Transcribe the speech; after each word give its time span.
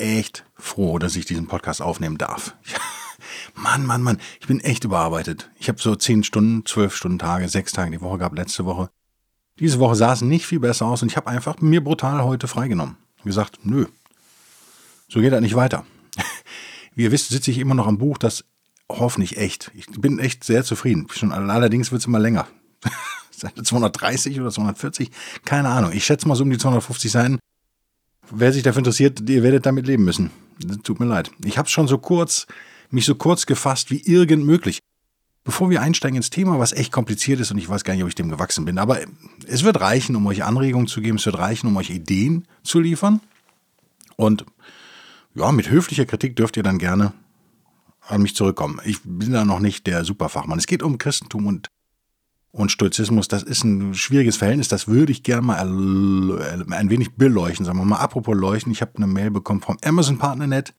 echt 0.00 0.44
froh, 0.54 0.98
dass 0.98 1.16
ich 1.16 1.26
diesen 1.26 1.46
Podcast 1.46 1.82
aufnehmen 1.82 2.18
darf. 2.18 2.56
Mann, 3.54 3.84
Mann, 3.84 4.02
Mann, 4.02 4.18
ich 4.40 4.46
bin 4.46 4.60
echt 4.60 4.84
überarbeitet. 4.84 5.50
Ich 5.58 5.68
habe 5.68 5.80
so 5.80 5.94
10 5.94 6.24
Stunden, 6.24 6.64
12 6.64 6.96
Stunden 6.96 7.18
Tage, 7.18 7.48
6 7.48 7.72
Tage 7.72 7.90
die 7.90 8.00
Woche 8.00 8.18
gehabt, 8.18 8.36
letzte 8.36 8.64
Woche. 8.64 8.90
Diese 9.58 9.78
Woche 9.78 9.94
sah 9.94 10.12
es 10.12 10.22
nicht 10.22 10.46
viel 10.46 10.60
besser 10.60 10.86
aus 10.86 11.02
und 11.02 11.10
ich 11.10 11.16
habe 11.16 11.28
einfach 11.28 11.60
mir 11.60 11.84
brutal 11.84 12.22
heute 12.24 12.48
freigenommen. 12.48 12.96
Gesagt, 13.24 13.58
nö, 13.62 13.86
so 15.08 15.20
geht 15.20 15.32
das 15.32 15.40
nicht 15.40 15.56
weiter. 15.56 15.84
Wie 16.94 17.02
ihr 17.02 17.12
wisst, 17.12 17.28
sitze 17.28 17.50
ich 17.50 17.58
immer 17.58 17.74
noch 17.74 17.86
am 17.86 17.98
Buch, 17.98 18.16
das 18.16 18.44
hoffentlich 18.88 19.36
echt. 19.36 19.70
Ich 19.74 19.86
bin 19.86 20.18
echt 20.18 20.44
sehr 20.44 20.64
zufrieden. 20.64 21.06
Schon, 21.12 21.32
allerdings 21.32 21.92
wird 21.92 22.00
es 22.00 22.06
immer 22.06 22.18
länger. 22.18 22.46
Seite 23.30 23.62
230 23.62 24.40
oder 24.40 24.50
240, 24.50 25.10
keine 25.44 25.68
Ahnung. 25.68 25.92
Ich 25.92 26.04
schätze 26.04 26.28
mal 26.28 26.34
so 26.34 26.44
um 26.44 26.50
die 26.50 26.58
250 26.58 27.10
Seiten. 27.10 27.38
Wer 28.30 28.52
sich 28.52 28.62
dafür 28.62 28.78
interessiert, 28.78 29.28
ihr 29.28 29.42
werdet 29.42 29.66
damit 29.66 29.86
leben 29.86 30.04
müssen. 30.04 30.30
Tut 30.82 31.00
mir 31.00 31.06
leid. 31.06 31.30
Ich 31.44 31.58
habe 31.58 31.68
schon 31.68 31.88
so 31.88 31.98
kurz, 31.98 32.46
mich 32.90 33.04
so 33.04 33.14
kurz 33.14 33.46
gefasst 33.46 33.90
wie 33.90 34.00
irgend 34.00 34.44
möglich. 34.44 34.78
Bevor 35.42 35.70
wir 35.70 35.80
einsteigen 35.80 36.16
ins 36.16 36.30
Thema, 36.30 36.58
was 36.58 36.72
echt 36.72 36.92
kompliziert 36.92 37.40
ist 37.40 37.50
und 37.50 37.58
ich 37.58 37.68
weiß 37.68 37.82
gar 37.82 37.94
nicht, 37.94 38.02
ob 38.02 38.08
ich 38.08 38.14
dem 38.14 38.28
gewachsen 38.28 38.66
bin, 38.66 38.78
aber 38.78 38.98
es 39.46 39.64
wird 39.64 39.80
reichen, 39.80 40.14
um 40.14 40.26
euch 40.26 40.44
Anregungen 40.44 40.86
zu 40.86 41.00
geben, 41.00 41.16
es 41.16 41.24
wird 41.24 41.38
reichen, 41.38 41.66
um 41.66 41.76
euch 41.76 41.90
Ideen 41.90 42.46
zu 42.62 42.78
liefern. 42.78 43.20
Und 44.16 44.44
ja, 45.34 45.50
mit 45.50 45.70
höflicher 45.70 46.04
Kritik 46.04 46.36
dürft 46.36 46.56
ihr 46.58 46.62
dann 46.62 46.78
gerne 46.78 47.14
an 48.06 48.22
mich 48.22 48.34
zurückkommen. 48.34 48.80
Ich 48.84 48.98
bin 49.02 49.32
da 49.32 49.44
noch 49.44 49.60
nicht 49.60 49.86
der 49.86 50.04
Superfachmann. 50.04 50.58
Es 50.58 50.66
geht 50.66 50.82
um 50.82 50.98
Christentum 50.98 51.46
und 51.46 51.68
und 52.52 52.72
Stoizismus, 52.72 53.28
das 53.28 53.42
ist 53.42 53.64
ein 53.64 53.94
schwieriges 53.94 54.36
Verhältnis, 54.36 54.68
das 54.68 54.88
würde 54.88 55.12
ich 55.12 55.22
gerne 55.22 55.42
mal 55.42 55.56
ein 55.58 56.90
wenig 56.90 57.14
beleuchten. 57.14 57.64
Sagen 57.64 57.78
wir 57.78 57.84
mal, 57.84 57.98
apropos 57.98 58.36
leuchten, 58.36 58.72
ich 58.72 58.82
habe 58.82 58.92
eine 58.96 59.06
Mail 59.06 59.30
bekommen 59.30 59.60
vom 59.60 59.78
Amazon 59.84 60.18
Partnernet. 60.18 60.74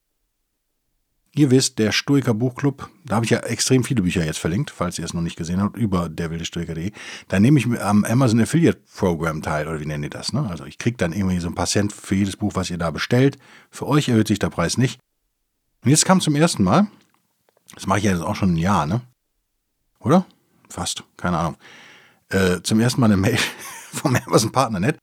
Ihr 1.33 1.49
wisst, 1.49 1.79
der 1.79 1.93
Stoiker 1.93 2.33
Buchclub, 2.33 2.89
da 3.05 3.15
habe 3.15 3.23
ich 3.23 3.31
ja 3.31 3.39
extrem 3.39 3.85
viele 3.85 4.01
Bücher 4.01 4.25
jetzt 4.25 4.39
verlinkt, 4.39 4.69
falls 4.69 4.99
ihr 4.99 5.05
es 5.05 5.13
noch 5.13 5.21
nicht 5.21 5.37
gesehen 5.37 5.61
habt, 5.61 5.77
über 5.77 6.09
derwildestoiker.de. 6.09 6.91
Da 7.29 7.39
nehme 7.39 7.57
ich 7.57 7.67
am 7.79 8.03
Amazon 8.03 8.41
Affiliate 8.41 8.81
Program 8.97 9.41
teil, 9.41 9.69
oder 9.69 9.79
wie 9.79 9.85
nennen 9.85 10.03
die 10.03 10.09
das? 10.09 10.33
Ne? 10.33 10.45
Also 10.49 10.65
ich 10.65 10.77
kriege 10.77 10.97
dann 10.97 11.13
irgendwie 11.13 11.39
so 11.39 11.47
ein 11.47 11.55
paar 11.55 11.67
für 11.67 12.15
jedes 12.15 12.35
Buch, 12.35 12.51
was 12.55 12.69
ihr 12.69 12.77
da 12.77 12.91
bestellt. 12.91 13.37
Für 13.69 13.87
euch 13.87 14.09
erhöht 14.09 14.27
sich 14.27 14.39
der 14.39 14.49
Preis 14.49 14.77
nicht. 14.77 14.99
Und 15.85 15.91
jetzt 15.91 16.03
kam 16.03 16.19
zum 16.19 16.35
ersten 16.35 16.65
Mal, 16.65 16.87
das 17.75 17.87
mache 17.87 17.99
ich 17.99 18.03
ja 18.03 18.11
jetzt 18.11 18.23
auch 18.23 18.35
schon 18.35 18.55
ein 18.55 18.57
Jahr, 18.57 18.85
ne? 18.85 18.99
Oder? 19.99 20.25
Fast, 20.71 21.03
keine 21.17 21.37
Ahnung, 21.37 21.57
äh, 22.29 22.61
zum 22.63 22.79
ersten 22.79 23.01
Mal 23.01 23.07
eine 23.07 23.17
Mail 23.17 23.37
vom 23.91 24.15
Amazon 24.15 24.51
Partnernet 24.51 24.97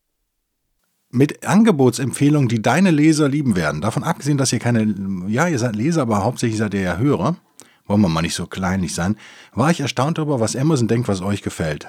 mit 1.11 1.45
Angebotsempfehlungen, 1.45 2.49
die 2.49 2.61
deine 2.61 2.91
Leser 2.91 3.27
lieben 3.29 3.55
werden. 3.55 3.81
Davon 3.81 4.03
abgesehen, 4.03 4.37
dass 4.37 4.53
ihr 4.53 4.59
keine, 4.59 4.93
ja, 5.27 5.47
ihr 5.47 5.59
seid 5.59 5.75
Leser, 5.75 6.03
aber 6.03 6.23
hauptsächlich 6.23 6.59
seid 6.59 6.73
ihr 6.73 6.81
ja 6.81 6.97
Hörer. 6.97 7.37
Wollen 7.85 8.01
wir 8.01 8.09
mal 8.09 8.21
nicht 8.21 8.35
so 8.35 8.45
kleinlich 8.45 8.93
sein. 8.93 9.15
War 9.51 9.71
ich 9.71 9.79
erstaunt 9.79 10.19
darüber, 10.19 10.39
was 10.39 10.55
Amazon 10.55 10.87
denkt, 10.87 11.07
was 11.07 11.21
euch 11.21 11.41
gefällt. 11.41 11.87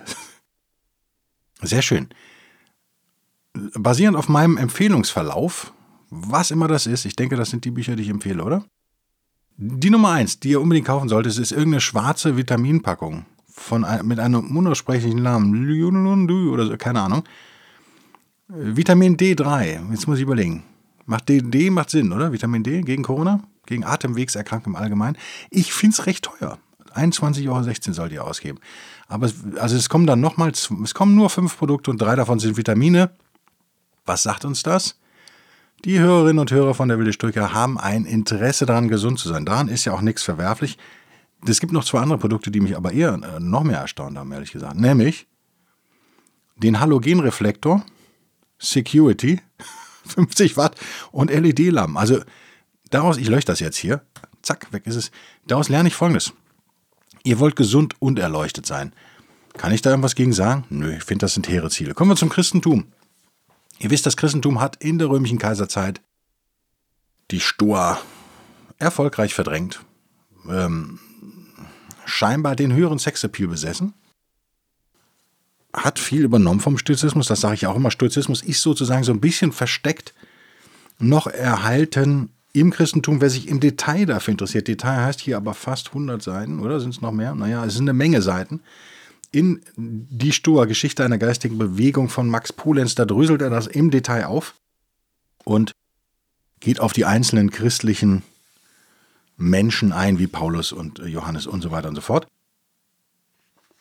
Sehr 1.63 1.83
schön. 1.83 2.09
Basierend 3.75 4.17
auf 4.17 4.29
meinem 4.29 4.57
Empfehlungsverlauf, 4.57 5.75
was 6.09 6.51
immer 6.51 6.69
das 6.69 6.87
ist, 6.87 7.05
ich 7.05 7.17
denke, 7.17 7.37
das 7.37 7.51
sind 7.51 7.65
die 7.67 7.71
Bücher, 7.71 7.97
die 7.97 8.05
ich 8.05 8.09
empfehle, 8.09 8.43
oder? 8.43 8.65
Die 9.57 9.91
Nummer 9.91 10.13
eins, 10.13 10.41
die 10.41 10.51
ihr 10.51 10.61
unbedingt 10.61 10.87
kaufen 10.87 11.11
solltet, 11.11 11.37
ist 11.37 11.53
irgendeine 11.53 11.83
schwarze 11.83 12.39
Vitaminpackung 12.39 13.27
von, 13.61 13.87
mit 14.05 14.19
einem 14.19 14.57
unaussprechlichen 14.57 15.23
Namen, 15.23 15.53
oder 16.49 16.67
so, 16.67 16.77
keine 16.77 17.03
Ahnung. 17.03 17.25
Vitamin 18.49 19.17
D3, 19.17 19.93
jetzt 19.93 20.09
muss 20.09 20.19
ich 20.19 20.23
überlegen. 20.23 20.65
Macht 21.07 21.29
D, 21.29 21.41
D 21.41 21.71
macht 21.71 21.91
Sinn, 21.91 22.13
oder? 22.13 22.33
Vitamin 22.33 22.63
D 22.63 22.81
gegen 22.83 23.03
Corona, 23.03 23.41
gegen 23.67 23.85
Atemwegserkrankungen 23.85 24.77
im 24.77 24.83
Allgemeinen. 24.83 25.17
Ich 25.51 25.73
finde 25.73 25.95
es 25.95 26.07
recht 26.07 26.25
teuer. 26.25 26.59
21,16 26.95 27.49
Euro 27.49 27.93
sollt 27.93 28.13
ihr 28.13 28.25
ausgeben. 28.25 28.59
Aber 29.07 29.27
es, 29.27 29.35
also 29.57 29.77
es 29.77 29.89
kommen 29.89 30.07
dann 30.07 30.21
nochmal, 30.21 30.51
es 30.51 30.95
kommen 30.95 31.15
nur 31.15 31.31
fünf 31.31 31.57
Produkte 31.57 31.91
und 31.91 32.01
drei 32.01 32.17
davon 32.17 32.41
sind 32.41 32.57
Vitamine. 32.57 33.11
Was 34.07 34.25
sagt 34.25 34.45
uns 34.45 34.63
das? 34.65 34.99
Die 35.85 36.01
Hörerinnen 36.01 36.41
und 36.41 36.51
Hörer 36.51 36.75
von 36.75 36.89
der 36.89 36.99
Wilde 36.99 37.13
Stücke 37.13 37.55
haben 37.55 37.79
ein 37.79 38.05
Interesse 38.05 38.67
daran, 38.67 38.89
gesund 38.89 39.19
zu 39.19 39.29
sein. 39.29 39.47
Daran 39.47 39.69
ist 39.69 39.85
ja 39.85 39.93
auch 39.93 40.03
nichts 40.03 40.23
verwerflich. 40.23 40.77
Es 41.47 41.61
gibt 41.61 41.73
noch 41.73 41.85
zwei 41.85 42.01
andere 42.01 42.19
Produkte, 42.19 42.51
die 42.51 42.61
mich 42.61 42.77
aber 42.77 42.93
eher 42.93 43.15
äh, 43.15 43.41
noch 43.41 43.65
mehr 43.65 43.79
erstaunt 43.79 44.19
haben, 44.19 44.33
ehrlich 44.33 44.53
gesagt. 44.53 44.77
Nämlich 44.77 45.27
den 46.57 46.81
Halogenreflektor, 46.81 47.85
Security, 48.59 49.41
50 50.07 50.57
Watt 50.57 50.77
und 51.13 51.31
LED-Lampen. 51.31 51.97
Also 51.97 52.23
daraus, 52.91 53.17
ich 53.17 53.29
lösche 53.29 53.47
das 53.47 53.61
jetzt 53.61 53.77
hier, 53.77 54.03
zack, 54.43 54.73
weg 54.73 54.87
ist 54.87 54.97
es. 54.97 55.11
Daraus 55.47 55.69
lerne 55.69 55.89
ich 55.89 55.95
folgendes. 55.95 56.33
Ihr 57.23 57.39
wollt 57.39 57.57
gesund 57.57 57.95
und 57.99 58.19
erleuchtet 58.19 58.67
sein. 58.67 58.93
Kann 59.55 59.73
ich 59.73 59.83
da 59.83 59.91
irgendwas 59.91 60.15
gegen 60.15 60.33
sagen? 60.33 60.65
Nö, 60.71 60.97
ich 60.97 61.05
finde, 61.05 61.25
das 61.25 61.35
sind 61.35 61.49
hehre 61.49 61.71
Ziele. 61.71 61.95
Kommen 61.95 62.11
wir 62.11 62.17
zum 62.17 62.29
Christentum. 62.29 62.87
Ihr 63.79 63.91
wisst, 63.91 64.07
das 64.07 64.17
Christentum 64.17 64.61
hat 64.61 64.77
in 64.77 64.99
der 64.99 65.09
römischen 65.09 65.39
Kaiserzeit 65.39 66.01
die 67.31 67.41
Stoa 67.41 67.99
erfolgreich 68.79 69.35
verdrängt. 69.35 69.85
Ähm, 70.49 70.99
scheinbar 72.11 72.57
den 72.57 72.73
höheren 72.73 72.99
Sexappeal 72.99 73.49
besessen. 73.49 73.95
Hat 75.73 75.99
viel 75.99 76.23
übernommen 76.23 76.61
vom 76.61 76.79
Stoizismus, 76.79 77.29
das 77.29 77.41
sage 77.41 77.55
ich 77.55 77.67
auch 77.67 77.77
immer. 77.77 77.91
Stoizismus 77.91 78.43
ist 78.43 78.63
sozusagen 78.63 79.05
so 79.05 79.13
ein 79.13 79.21
bisschen 79.21 79.53
versteckt 79.53 80.15
noch 80.99 81.27
erhalten 81.27 82.31
im 82.53 82.71
Christentum, 82.71 83.21
wer 83.21 83.31
sich 83.31 83.49
im 83.49 83.61
Detail 83.61 84.07
dafür 84.07 84.33
interessiert. 84.33 84.69
Detail 84.69 85.05
heißt 85.05 85.21
hier 85.21 85.37
aber 85.37 85.55
fast 85.55 85.89
100 85.89 86.21
Seiten, 86.21 86.61
oder 86.61 86.81
sind 86.81 86.91
es 86.91 87.01
noch 87.01 87.13
mehr? 87.13 87.35
Naja, 87.35 87.65
es 87.65 87.75
sind 87.75 87.85
eine 87.85 87.97
Menge 87.97 88.23
Seiten. 88.23 88.61
In 89.31 89.61
die 89.77 90.33
Stoa, 90.33 90.65
Geschichte 90.65 91.05
einer 91.05 91.19
geistigen 91.19 91.57
Bewegung 91.57 92.09
von 92.09 92.29
Max 92.29 92.53
Polenz, 92.53 92.97
da 92.97 93.05
dröselt 93.05 93.43
er 93.43 93.51
das 93.51 93.69
im 93.69 93.93
Detail 93.93 94.25
auf 94.25 94.55
und 95.45 95.73
geht 96.59 96.81
auf 96.81 96.93
die 96.93 97.05
einzelnen 97.05 97.51
christlichen 97.51 98.23
Menschen 99.41 99.93
ein, 99.93 100.19
wie 100.19 100.27
Paulus 100.27 100.71
und 100.71 100.99
äh, 100.99 101.07
Johannes 101.07 101.47
und 101.47 101.63
so 101.63 101.71
weiter 101.71 101.89
und 101.89 101.95
so 101.95 102.03
fort. 102.03 102.29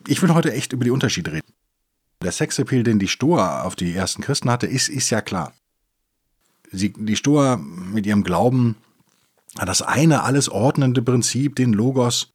Ich 0.07 0.21
will 0.21 0.33
heute 0.33 0.53
echt 0.53 0.71
über 0.71 0.85
die 0.85 0.91
Unterschiede 0.91 1.33
reden. 1.33 1.53
Der 2.21 2.31
Sexappeal, 2.31 2.83
den 2.83 2.99
die 2.99 3.07
Stoa 3.07 3.63
auf 3.63 3.75
die 3.75 3.93
ersten 3.93 4.21
Christen 4.21 4.49
hatte, 4.49 4.67
ist, 4.67 4.89
ist 4.89 5.09
ja 5.09 5.21
klar. 5.21 5.53
Sie, 6.71 6.93
die 6.93 7.15
Stoa 7.15 7.57
mit 7.57 8.05
ihrem 8.05 8.23
Glauben 8.23 8.77
an 9.57 9.67
das 9.67 9.81
eine 9.81 10.23
alles 10.23 10.47
ordnende 10.47 11.01
Prinzip, 11.01 11.55
den 11.55 11.73
Logos, 11.73 12.31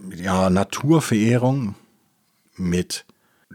mit 0.00 0.20
ihrer 0.20 0.50
Naturverehrung, 0.50 1.74
mit 2.56 3.04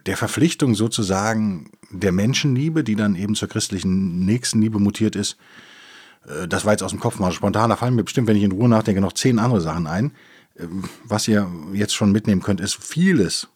der 0.06 0.18
Verpflichtung 0.18 0.76
sozusagen 0.76 1.72
der 1.90 2.12
Menschenliebe, 2.12 2.84
die 2.84 2.96
dann 2.96 3.16
eben 3.16 3.36
zur 3.36 3.48
christlichen 3.48 4.26
Nächstenliebe 4.26 4.80
mutiert 4.80 5.16
ist, 5.16 5.38
das 6.48 6.66
war 6.66 6.72
jetzt 6.72 6.84
aus 6.84 6.92
dem 6.92 7.00
Kopf 7.00 7.20
mal 7.20 7.32
spontan, 7.32 7.70
da 7.70 7.76
fallen 7.76 7.96
mir 7.96 8.04
bestimmt, 8.04 8.28
wenn 8.28 8.38
ich 8.38 8.44
in 8.44 8.52
Ruhe 8.52 8.70
nachdenke, 8.70 9.02
noch 9.02 9.14
zehn 9.14 9.40
andere 9.40 9.62
Sachen 9.62 9.88
ein. 9.88 10.12
Ähm, 10.58 10.84
was 11.04 11.28
ihr 11.28 11.50
jetzt 11.74 11.94
schon 11.94 12.12
mitnehmen 12.12 12.42
könnt, 12.42 12.62
ist 12.62 12.76
vieles, 12.76 13.48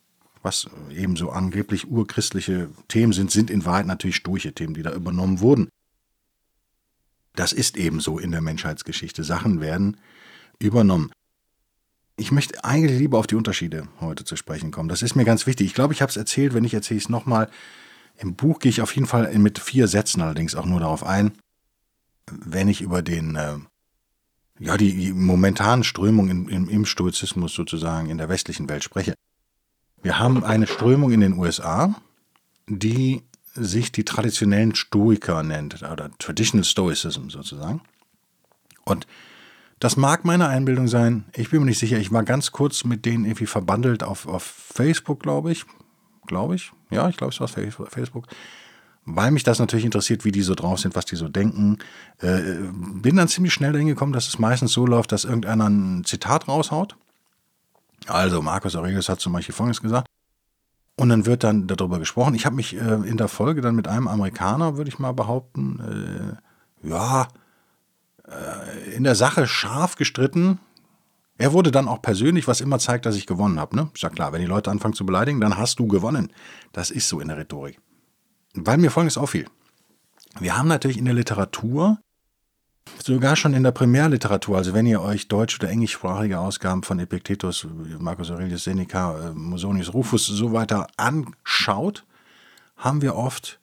was 0.42 0.68
eben 0.92 1.16
so 1.16 1.30
angeblich 1.30 1.90
urchristliche 1.90 2.70
Themen 2.88 3.14
sind, 3.14 3.32
sind 3.32 3.50
in 3.50 3.66
Wahrheit 3.66 3.86
natürlich 3.86 4.18
stoische 4.18 4.54
Themen, 4.54 4.74
die 4.74 4.84
da 4.84 4.94
übernommen 4.94 5.40
wurden. 5.40 5.70
Das 7.36 7.54
ist 7.54 7.78
eben 7.78 8.00
so 8.00 8.18
in 8.18 8.32
der 8.32 8.42
Menschheitsgeschichte. 8.42 9.24
Sachen 9.24 9.62
werden 9.62 9.98
übernommen. 10.60 11.12
Ich 12.16 12.32
möchte 12.32 12.64
eigentlich 12.64 12.98
lieber 12.98 13.20
auf 13.20 13.28
die 13.28 13.36
Unterschiede 13.36 13.88
heute 14.02 14.26
zu 14.26 14.36
sprechen 14.36 14.72
kommen. 14.72 14.90
Das 14.90 15.04
ist 15.04 15.16
mir 15.16 15.26
ganz 15.26 15.46
wichtig. 15.46 15.68
Ich 15.68 15.76
glaube, 15.76 15.94
ich 15.94 16.02
habe 16.02 16.10
es 16.10 16.18
erzählt, 16.18 16.56
wenn 16.56 16.64
ich 16.64 16.74
erzähle 16.74 17.00
es 17.00 17.10
nochmal. 17.10 17.48
Im 18.18 18.34
Buch 18.34 18.58
gehe 18.58 18.72
ich 18.72 18.82
auf 18.82 18.96
jeden 18.96 19.06
Fall 19.06 19.32
mit 19.38 19.60
vier 19.60 19.88
Sätzen 19.88 20.22
allerdings 20.22 20.56
auch 20.56 20.66
nur 20.66 20.80
darauf 20.80 21.04
ein 21.04 21.34
wenn 22.32 22.68
ich 22.68 22.82
über 22.82 23.02
den, 23.02 23.36
äh, 23.36 23.58
ja, 24.60 24.78
die, 24.78 24.94
die 24.94 25.14
momentanen 25.14 25.84
Strömungen 25.84 26.50
im, 26.50 26.70
im 26.70 26.86
Stoizismus 26.86 27.54
sozusagen 27.54 28.10
in 28.10 28.18
der 28.18 28.30
westlichen 28.30 28.70
Welt 28.70 28.84
spreche. 28.84 29.14
Wir 30.02 30.20
haben 30.20 30.44
eine 30.44 30.68
Strömung 30.68 31.12
in 31.12 31.22
den 31.22 31.34
USA, 31.34 31.96
die 32.68 33.24
sich 33.54 33.92
die 33.92 34.06
traditionellen 34.06 34.76
Stoiker 34.76 35.44
nennt, 35.44 35.82
oder 35.82 36.12
Traditional 36.20 36.64
Stoicism 36.64 37.30
sozusagen. 37.30 37.82
Und 38.86 39.08
das 39.80 39.98
mag 39.98 40.26
meine 40.26 40.48
Einbildung 40.48 40.88
sein. 40.88 41.26
Ich 41.36 41.50
bin 41.50 41.60
mir 41.60 41.68
nicht 41.68 41.80
sicher. 41.80 41.98
Ich 41.98 42.12
war 42.12 42.24
ganz 42.24 42.52
kurz 42.52 42.84
mit 42.84 43.06
denen 43.06 43.26
irgendwie 43.26 43.46
verbandelt 43.46 44.04
auf, 44.04 44.28
auf 44.28 44.44
Facebook, 44.44 45.22
glaube 45.22 45.52
ich. 45.52 45.66
Glaube 46.26 46.56
ich. 46.56 46.72
Ja, 46.90 47.10
ich 47.10 47.18
glaube, 47.18 47.34
es 47.34 47.40
war 47.40 47.48
Facebook. 47.48 48.28
Weil 49.10 49.32
mich 49.32 49.44
das 49.44 49.60
natürlich 49.60 49.86
interessiert, 49.86 50.26
wie 50.26 50.34
die 50.34 50.42
so 50.42 50.54
drauf 50.54 50.82
sind, 50.82 50.94
was 50.94 51.06
die 51.06 51.16
so 51.16 51.30
denken. 51.30 51.78
Äh, 52.20 52.42
bin 52.70 53.16
dann 53.16 53.30
ziemlich 53.30 53.54
schnell 53.54 53.72
dahin 53.72 53.88
gekommen, 53.88 54.12
dass 54.12 54.28
es 54.28 54.38
meistens 54.38 54.74
so 54.74 54.86
läuft, 54.86 55.14
dass 55.14 55.24
irgendeiner 55.24 55.70
ein 55.70 56.04
Zitat 56.04 56.50
raushaut. 56.50 56.98
Also, 58.08 58.42
Markus 58.42 58.76
Aurelius 58.76 59.08
hat 59.08 59.22
zum 59.22 59.32
Beispiel 59.32 59.56
Folgendes 59.56 59.82
gesagt. 59.82 60.08
Und 60.98 61.08
dann 61.08 61.26
wird 61.26 61.46
dann 61.46 61.68
darüber 61.68 62.00
gesprochen. 62.00 62.36
Ich 62.36 62.46
habe 62.46 62.58
mich 62.58 62.76
äh, 62.76 62.96
in 63.08 63.16
der 63.16 63.30
Folge 63.30 63.62
dann 63.62 63.76
mit 63.76 63.88
einem 63.88 64.10
Amerikaner, 64.10 64.76
würde 64.76 64.90
ich 64.90 65.00
mal 65.00 65.14
behaupten, 65.14 66.38
äh, 66.84 66.88
ja, 66.90 67.30
äh, 68.28 68.94
in 68.94 69.06
der 69.06 69.16
Sache 69.16 69.48
scharf 69.48 69.96
gestritten. 69.96 70.60
Er 71.38 71.54
wurde 71.54 71.72
dann 71.72 71.88
auch 71.88 72.02
persönlich, 72.02 72.46
was 72.50 72.60
immer 72.60 72.78
zeigt, 72.80 73.06
dass 73.06 73.16
ich 73.16 73.26
gewonnen 73.26 73.58
habe. 73.58 73.74
Ne? 73.74 73.90
Ist 73.94 74.04
ja 74.04 74.10
klar, 74.10 74.34
wenn 74.34 74.42
die 74.42 74.48
Leute 74.48 74.70
anfangen 74.70 74.96
zu 74.96 75.06
beleidigen, 75.06 75.40
dann 75.40 75.58
hast 75.58 75.80
du 75.80 75.88
gewonnen. 75.88 76.34
Das 76.74 76.92
ist 76.92 77.08
so 77.08 77.22
in 77.22 77.30
der 77.30 77.38
Rhetorik. 77.38 77.80
Weil 78.66 78.78
mir 78.78 78.92
Folgendes 78.92 79.18
auffiel. 79.18 79.48
Wir 80.40 80.58
haben 80.58 80.68
natürlich 80.68 80.98
in 80.98 81.06
der 81.06 81.14
Literatur, 81.14 82.00
sogar 83.04 83.36
schon 83.36 83.54
in 83.54 83.64
der 83.64 83.72
Primärliteratur, 83.72 84.58
also 84.58 84.74
wenn 84.74 84.86
ihr 84.86 85.02
euch 85.02 85.28
deutsch- 85.28 85.60
oder 85.60 85.70
englischsprachige 85.70 86.40
Ausgaben 86.40 86.84
von 86.84 87.00
Epictetus, 87.00 87.68
Marcus 88.00 88.32
Aurelius 88.32 88.64
Seneca, 88.64 89.30
äh, 89.30 89.34
Musonius 89.34 89.94
Rufus 89.94 90.26
so 90.26 90.54
weiter 90.54 90.88
anschaut, 90.98 92.06
haben 92.78 93.02
wir 93.02 93.16
oft 93.16 93.60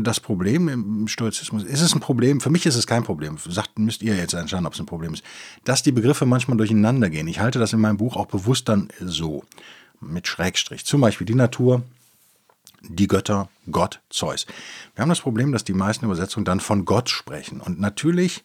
das 0.00 0.20
Problem 0.20 0.68
im 0.68 1.06
Stoizismus, 1.06 1.62
ist 1.62 1.80
es 1.80 1.94
ein 1.94 2.00
Problem, 2.00 2.40
für 2.40 2.50
mich 2.50 2.66
ist 2.66 2.76
es 2.76 2.86
kein 2.86 3.04
Problem, 3.04 3.36
sagt, 3.38 3.78
müsst 3.78 4.02
ihr 4.02 4.16
jetzt 4.16 4.32
entscheiden, 4.32 4.66
ob 4.66 4.74
es 4.74 4.80
ein 4.80 4.86
Problem 4.86 5.14
ist, 5.14 5.22
dass 5.64 5.82
die 5.82 5.92
Begriffe 5.92 6.26
manchmal 6.26 6.56
durcheinander 6.56 7.08
gehen. 7.10 7.28
Ich 7.28 7.40
halte 7.40 7.58
das 7.58 7.72
in 7.72 7.80
meinem 7.80 7.98
Buch 7.98 8.16
auch 8.16 8.26
bewusst 8.26 8.68
dann 8.68 8.88
so, 9.00 9.44
mit 10.00 10.26
Schrägstrich. 10.26 10.84
Zum 10.84 11.00
Beispiel 11.00 11.26
die 11.26 11.34
Natur, 11.34 11.82
die 12.82 13.08
Götter, 13.08 13.48
Gott, 13.70 14.00
Zeus. 14.10 14.46
Wir 14.94 15.02
haben 15.02 15.08
das 15.08 15.20
Problem, 15.20 15.52
dass 15.52 15.64
die 15.64 15.74
meisten 15.74 16.04
Übersetzungen 16.04 16.44
dann 16.44 16.60
von 16.60 16.84
Gott 16.84 17.10
sprechen. 17.10 17.60
Und 17.60 17.80
natürlich 17.80 18.44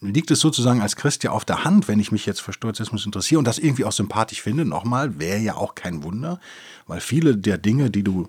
liegt 0.00 0.30
es 0.30 0.40
sozusagen 0.40 0.80
als 0.80 0.96
Christ 0.96 1.24
ja 1.24 1.30
auf 1.30 1.44
der 1.44 1.64
Hand, 1.64 1.88
wenn 1.88 2.00
ich 2.00 2.12
mich 2.12 2.26
jetzt 2.26 2.40
für 2.40 2.52
Stoizismus 2.52 3.04
interessiere 3.04 3.38
und 3.38 3.44
das 3.44 3.58
irgendwie 3.58 3.84
auch 3.84 3.92
sympathisch 3.92 4.42
finde. 4.42 4.64
Nochmal, 4.64 5.18
wäre 5.18 5.40
ja 5.40 5.56
auch 5.56 5.74
kein 5.74 6.02
Wunder, 6.02 6.40
weil 6.86 7.00
viele 7.00 7.36
der 7.36 7.58
Dinge, 7.58 7.90
die 7.90 8.02
du 8.02 8.28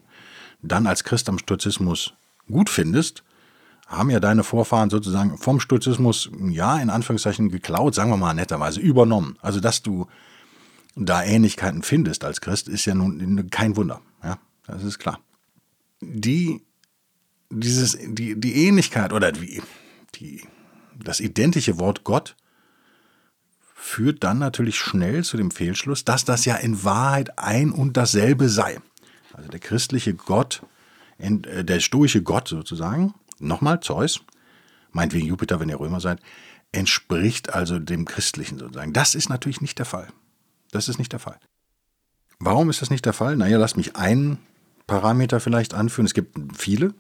dann 0.62 0.88
als 0.88 1.03
Christ 1.03 1.29
am 1.29 1.39
Stoizismus 1.39 2.13
gut 2.50 2.69
findest, 2.69 3.24
haben 3.88 4.09
ja 4.09 4.19
deine 4.19 4.44
Vorfahren 4.44 4.89
sozusagen 4.89 5.38
vom 5.38 5.59
Stoizismus, 5.59 6.29
ja, 6.50 6.77
in 6.77 6.89
Anführungszeichen 6.89 7.50
geklaut, 7.50 7.94
sagen 7.94 8.09
wir 8.09 8.17
mal 8.17 8.33
netterweise, 8.33 8.79
übernommen. 8.79 9.38
Also, 9.41 9.59
dass 9.59 9.81
du 9.81 10.07
da 10.95 11.24
Ähnlichkeiten 11.24 11.83
findest 11.83 12.24
als 12.24 12.41
Christ, 12.41 12.67
ist 12.67 12.85
ja 12.85 12.95
nun 12.95 13.50
kein 13.50 13.75
Wunder. 13.75 14.01
Das 14.71 14.83
ist 14.83 15.00
klar. 15.00 15.19
Die, 16.00 16.62
dieses, 17.50 17.97
die, 18.01 18.39
die 18.39 18.68
Ähnlichkeit 18.68 19.13
oder 19.13 19.31
die, 19.31 19.62
die, 20.15 20.41
das 20.95 21.19
identische 21.19 21.77
Wort 21.77 22.03
Gott 22.03 22.35
führt 23.75 24.23
dann 24.23 24.39
natürlich 24.39 24.77
schnell 24.77 25.23
zu 25.23 25.38
dem 25.38 25.51
Fehlschluss, 25.51 26.06
dass 26.06 26.23
das 26.23 26.45
ja 26.45 26.56
in 26.56 26.83
Wahrheit 26.83 27.38
ein 27.38 27.71
und 27.71 27.97
dasselbe 27.97 28.47
sei. 28.47 28.79
Also 29.33 29.50
der 29.50 29.59
christliche 29.59 30.13
Gott, 30.13 30.63
äh, 31.17 31.63
der 31.63 31.79
stoische 31.79 32.24
Gott 32.24 32.47
sozusagen, 32.47 33.13
nochmal 33.39 33.81
Zeus, 33.81 34.21
meinetwegen 34.91 35.27
Jupiter, 35.27 35.59
wenn 35.59 35.69
ihr 35.69 35.79
Römer 35.79 36.00
seid, 36.00 36.19
entspricht 36.71 37.53
also 37.53 37.79
dem 37.79 38.06
Christlichen 38.06 38.57
sozusagen. 38.57 38.94
Das 38.94 39.15
ist 39.15 39.29
natürlich 39.29 39.62
nicht 39.62 39.79
der 39.79 39.85
Fall. 39.85 40.07
Das 40.71 40.88
ist 40.88 40.97
nicht 40.97 41.12
der 41.12 41.19
Fall. 41.19 41.39
Warum 42.39 42.69
ist 42.69 42.81
das 42.81 42.89
nicht 42.89 43.06
der 43.06 43.13
Fall? 43.13 43.35
Naja, 43.35 43.57
lasst 43.57 43.77
mich 43.77 43.95
einen 43.97 44.39
Parameter 44.87 45.39
vielleicht 45.39 45.73
anführen. 45.73 46.05
Es 46.05 46.13
gibt 46.13 46.37
viele. 46.57 46.93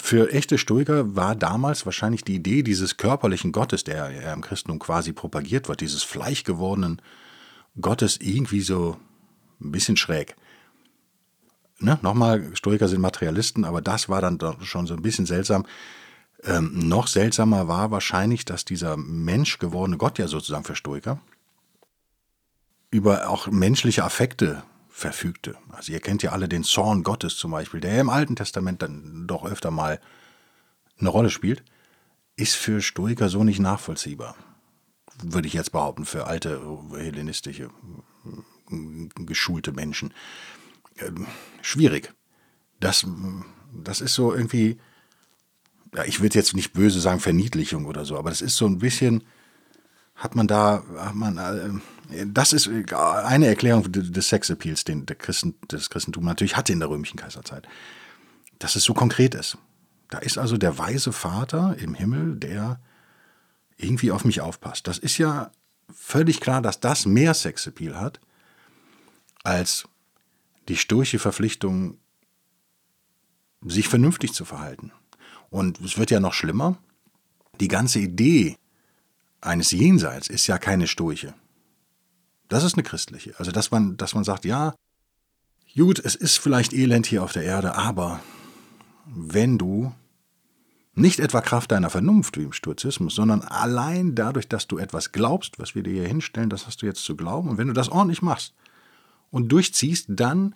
Für 0.00 0.32
echte 0.32 0.58
Stoiker 0.58 1.16
war 1.16 1.34
damals 1.34 1.84
wahrscheinlich 1.86 2.22
die 2.22 2.36
Idee 2.36 2.62
dieses 2.62 2.96
körperlichen 2.96 3.52
Gottes, 3.52 3.84
der 3.84 4.10
ja 4.10 4.32
im 4.32 4.40
Christentum 4.40 4.78
quasi 4.78 5.12
propagiert 5.12 5.68
wird, 5.68 5.80
dieses 5.80 6.02
fleischgewordenen 6.02 7.02
Gottes 7.80 8.18
irgendwie 8.20 8.60
so 8.60 8.96
ein 9.60 9.72
bisschen 9.72 9.96
schräg. 9.96 10.36
Ne? 11.78 11.98
Nochmal, 12.02 12.54
Stoiker 12.54 12.88
sind 12.88 13.00
Materialisten, 13.00 13.64
aber 13.64 13.82
das 13.82 14.08
war 14.08 14.20
dann 14.20 14.38
doch 14.38 14.62
schon 14.62 14.86
so 14.86 14.94
ein 14.94 15.02
bisschen 15.02 15.26
seltsam. 15.26 15.66
Ähm, 16.44 16.88
noch 16.88 17.06
seltsamer 17.08 17.68
war 17.68 17.90
wahrscheinlich, 17.90 18.44
dass 18.44 18.64
dieser 18.64 18.96
Mensch 18.96 19.58
gewordene 19.58 19.98
Gott 19.98 20.18
ja 20.18 20.28
sozusagen 20.28 20.64
für 20.64 20.76
Stoiker 20.76 21.20
über 22.90 23.28
auch 23.28 23.48
menschliche 23.48 24.04
Affekte 24.04 24.62
verfügte. 24.96 25.58
Also 25.72 25.92
ihr 25.92 26.00
kennt 26.00 26.22
ja 26.22 26.32
alle 26.32 26.48
den 26.48 26.64
Zorn 26.64 27.02
Gottes 27.02 27.36
zum 27.36 27.50
Beispiel, 27.50 27.80
der 27.80 28.00
im 28.00 28.08
Alten 28.08 28.34
Testament 28.34 28.80
dann 28.80 29.26
doch 29.26 29.44
öfter 29.44 29.70
mal 29.70 30.00
eine 30.98 31.10
Rolle 31.10 31.28
spielt, 31.28 31.62
ist 32.36 32.54
für 32.54 32.80
Stoiker 32.80 33.28
so 33.28 33.44
nicht 33.44 33.58
nachvollziehbar. 33.60 34.36
Würde 35.22 35.48
ich 35.48 35.52
jetzt 35.52 35.72
behaupten, 35.72 36.06
für 36.06 36.26
alte 36.26 36.62
hellenistische 36.96 37.68
geschulte 39.16 39.72
Menschen. 39.72 40.14
Ähm, 40.96 41.26
schwierig. 41.60 42.14
Das, 42.80 43.06
das 43.74 44.00
ist 44.00 44.14
so 44.14 44.32
irgendwie, 44.32 44.80
ja, 45.94 46.04
ich 46.04 46.22
will 46.22 46.30
jetzt 46.32 46.54
nicht 46.54 46.72
böse 46.72 47.00
sagen 47.00 47.20
Verniedlichung 47.20 47.84
oder 47.84 48.06
so, 48.06 48.16
aber 48.16 48.30
das 48.30 48.40
ist 48.40 48.56
so 48.56 48.64
ein 48.64 48.78
bisschen, 48.78 49.24
hat 50.16 50.34
man 50.34 50.46
da, 50.48 50.82
hat 50.96 51.14
man, 51.14 51.38
äh, 52.10 52.26
das 52.26 52.52
ist 52.52 52.68
eine 52.68 53.46
Erklärung 53.46 53.84
des 53.90 54.28
Sexappeals, 54.28 54.84
den 54.84 55.06
der 55.06 55.16
Christen, 55.16 55.54
das 55.68 55.90
Christentum 55.90 56.24
natürlich 56.24 56.56
hatte 56.56 56.72
in 56.72 56.80
der 56.80 56.88
römischen 56.88 57.18
Kaiserzeit. 57.18 57.68
Dass 58.58 58.76
es 58.76 58.84
so 58.84 58.94
konkret 58.94 59.34
ist. 59.34 59.58
Da 60.08 60.18
ist 60.18 60.38
also 60.38 60.56
der 60.56 60.78
weise 60.78 61.12
Vater 61.12 61.76
im 61.78 61.94
Himmel, 61.94 62.36
der 62.36 62.80
irgendwie 63.76 64.10
auf 64.10 64.24
mich 64.24 64.40
aufpasst. 64.40 64.86
Das 64.86 64.98
ist 64.98 65.18
ja 65.18 65.50
völlig 65.94 66.40
klar, 66.40 66.62
dass 66.62 66.80
das 66.80 67.06
mehr 67.06 67.34
Sexappeal 67.34 68.00
hat 68.00 68.20
als 69.44 69.88
die 70.68 70.76
stoische 70.76 71.18
Verpflichtung, 71.18 71.98
sich 73.62 73.88
vernünftig 73.88 74.32
zu 74.32 74.44
verhalten. 74.44 74.92
Und 75.50 75.80
es 75.80 75.98
wird 75.98 76.10
ja 76.10 76.20
noch 76.20 76.32
schlimmer. 76.32 76.78
Die 77.60 77.68
ganze 77.68 77.98
Idee 78.00 78.56
eines 79.46 79.70
Jenseits 79.70 80.28
ist 80.28 80.46
ja 80.46 80.58
keine 80.58 80.86
stoische. 80.86 81.34
Das 82.48 82.64
ist 82.64 82.74
eine 82.74 82.82
christliche. 82.82 83.34
Also, 83.38 83.50
dass 83.50 83.70
man, 83.70 83.96
dass 83.96 84.14
man 84.14 84.24
sagt, 84.24 84.44
ja, 84.44 84.74
gut, 85.76 85.98
es 85.98 86.14
ist 86.14 86.38
vielleicht 86.38 86.72
Elend 86.72 87.06
hier 87.06 87.22
auf 87.22 87.32
der 87.32 87.42
Erde, 87.42 87.74
aber 87.74 88.20
wenn 89.06 89.58
du 89.58 89.92
nicht 90.94 91.20
etwa 91.20 91.40
Kraft 91.40 91.72
deiner 91.72 91.90
Vernunft 91.90 92.38
wie 92.38 92.44
im 92.44 92.52
Sturzismus, 92.52 93.14
sondern 93.14 93.42
allein 93.42 94.14
dadurch, 94.14 94.48
dass 94.48 94.66
du 94.66 94.78
etwas 94.78 95.12
glaubst, 95.12 95.58
was 95.58 95.74
wir 95.74 95.82
dir 95.82 95.92
hier 95.92 96.08
hinstellen, 96.08 96.48
das 96.48 96.66
hast 96.66 96.80
du 96.80 96.86
jetzt 96.86 97.04
zu 97.04 97.16
glauben. 97.16 97.50
Und 97.50 97.58
wenn 97.58 97.68
du 97.68 97.74
das 97.74 97.90
ordentlich 97.90 98.22
machst, 98.22 98.54
und 99.30 99.50
durchziehst, 99.50 100.06
dann 100.08 100.54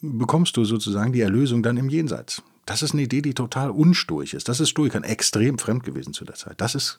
bekommst 0.00 0.56
du 0.56 0.64
sozusagen 0.64 1.12
die 1.12 1.20
Erlösung 1.20 1.62
dann 1.62 1.76
im 1.76 1.88
Jenseits. 1.88 2.42
Das 2.66 2.82
ist 2.82 2.92
eine 2.92 3.02
Idee, 3.02 3.22
die 3.22 3.34
total 3.34 3.70
unstoisch 3.70 4.34
ist. 4.34 4.48
Das 4.48 4.60
ist 4.60 4.70
Stoikern 4.70 5.04
extrem 5.04 5.58
fremd 5.58 5.84
gewesen 5.84 6.14
zu 6.14 6.24
der 6.24 6.34
Zeit. 6.34 6.60
Das 6.60 6.74
ist, 6.74 6.98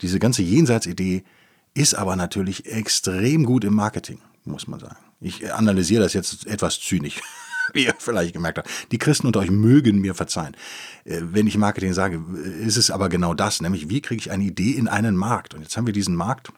diese 0.00 0.18
ganze 0.18 0.42
Jenseitsidee 0.42 1.24
ist 1.74 1.94
aber 1.94 2.16
natürlich 2.16 2.66
extrem 2.66 3.44
gut 3.44 3.64
im 3.64 3.74
Marketing, 3.74 4.20
muss 4.44 4.66
man 4.66 4.80
sagen. 4.80 4.96
Ich 5.20 5.52
analysiere 5.52 6.02
das 6.02 6.12
jetzt 6.12 6.46
etwas 6.46 6.80
zynisch, 6.80 7.20
wie 7.72 7.84
ihr 7.86 7.94
vielleicht 7.98 8.32
gemerkt 8.32 8.58
habt. 8.58 8.70
Die 8.92 8.98
Christen 8.98 9.26
unter 9.26 9.40
euch 9.40 9.50
mögen 9.50 10.00
mir 10.00 10.14
verzeihen. 10.14 10.56
Äh, 11.04 11.20
wenn 11.22 11.46
ich 11.46 11.56
Marketing 11.56 11.92
sage, 11.92 12.22
ist 12.60 12.76
es 12.76 12.90
aber 12.90 13.08
genau 13.08 13.34
das, 13.34 13.60
nämlich 13.60 13.88
wie 13.88 14.00
kriege 14.00 14.20
ich 14.20 14.30
eine 14.30 14.44
Idee 14.44 14.72
in 14.72 14.88
einen 14.88 15.16
Markt? 15.16 15.54
Und 15.54 15.62
jetzt 15.62 15.76
haben 15.76 15.86
wir 15.86 15.92
diesen 15.92 16.14
Markt 16.14 16.52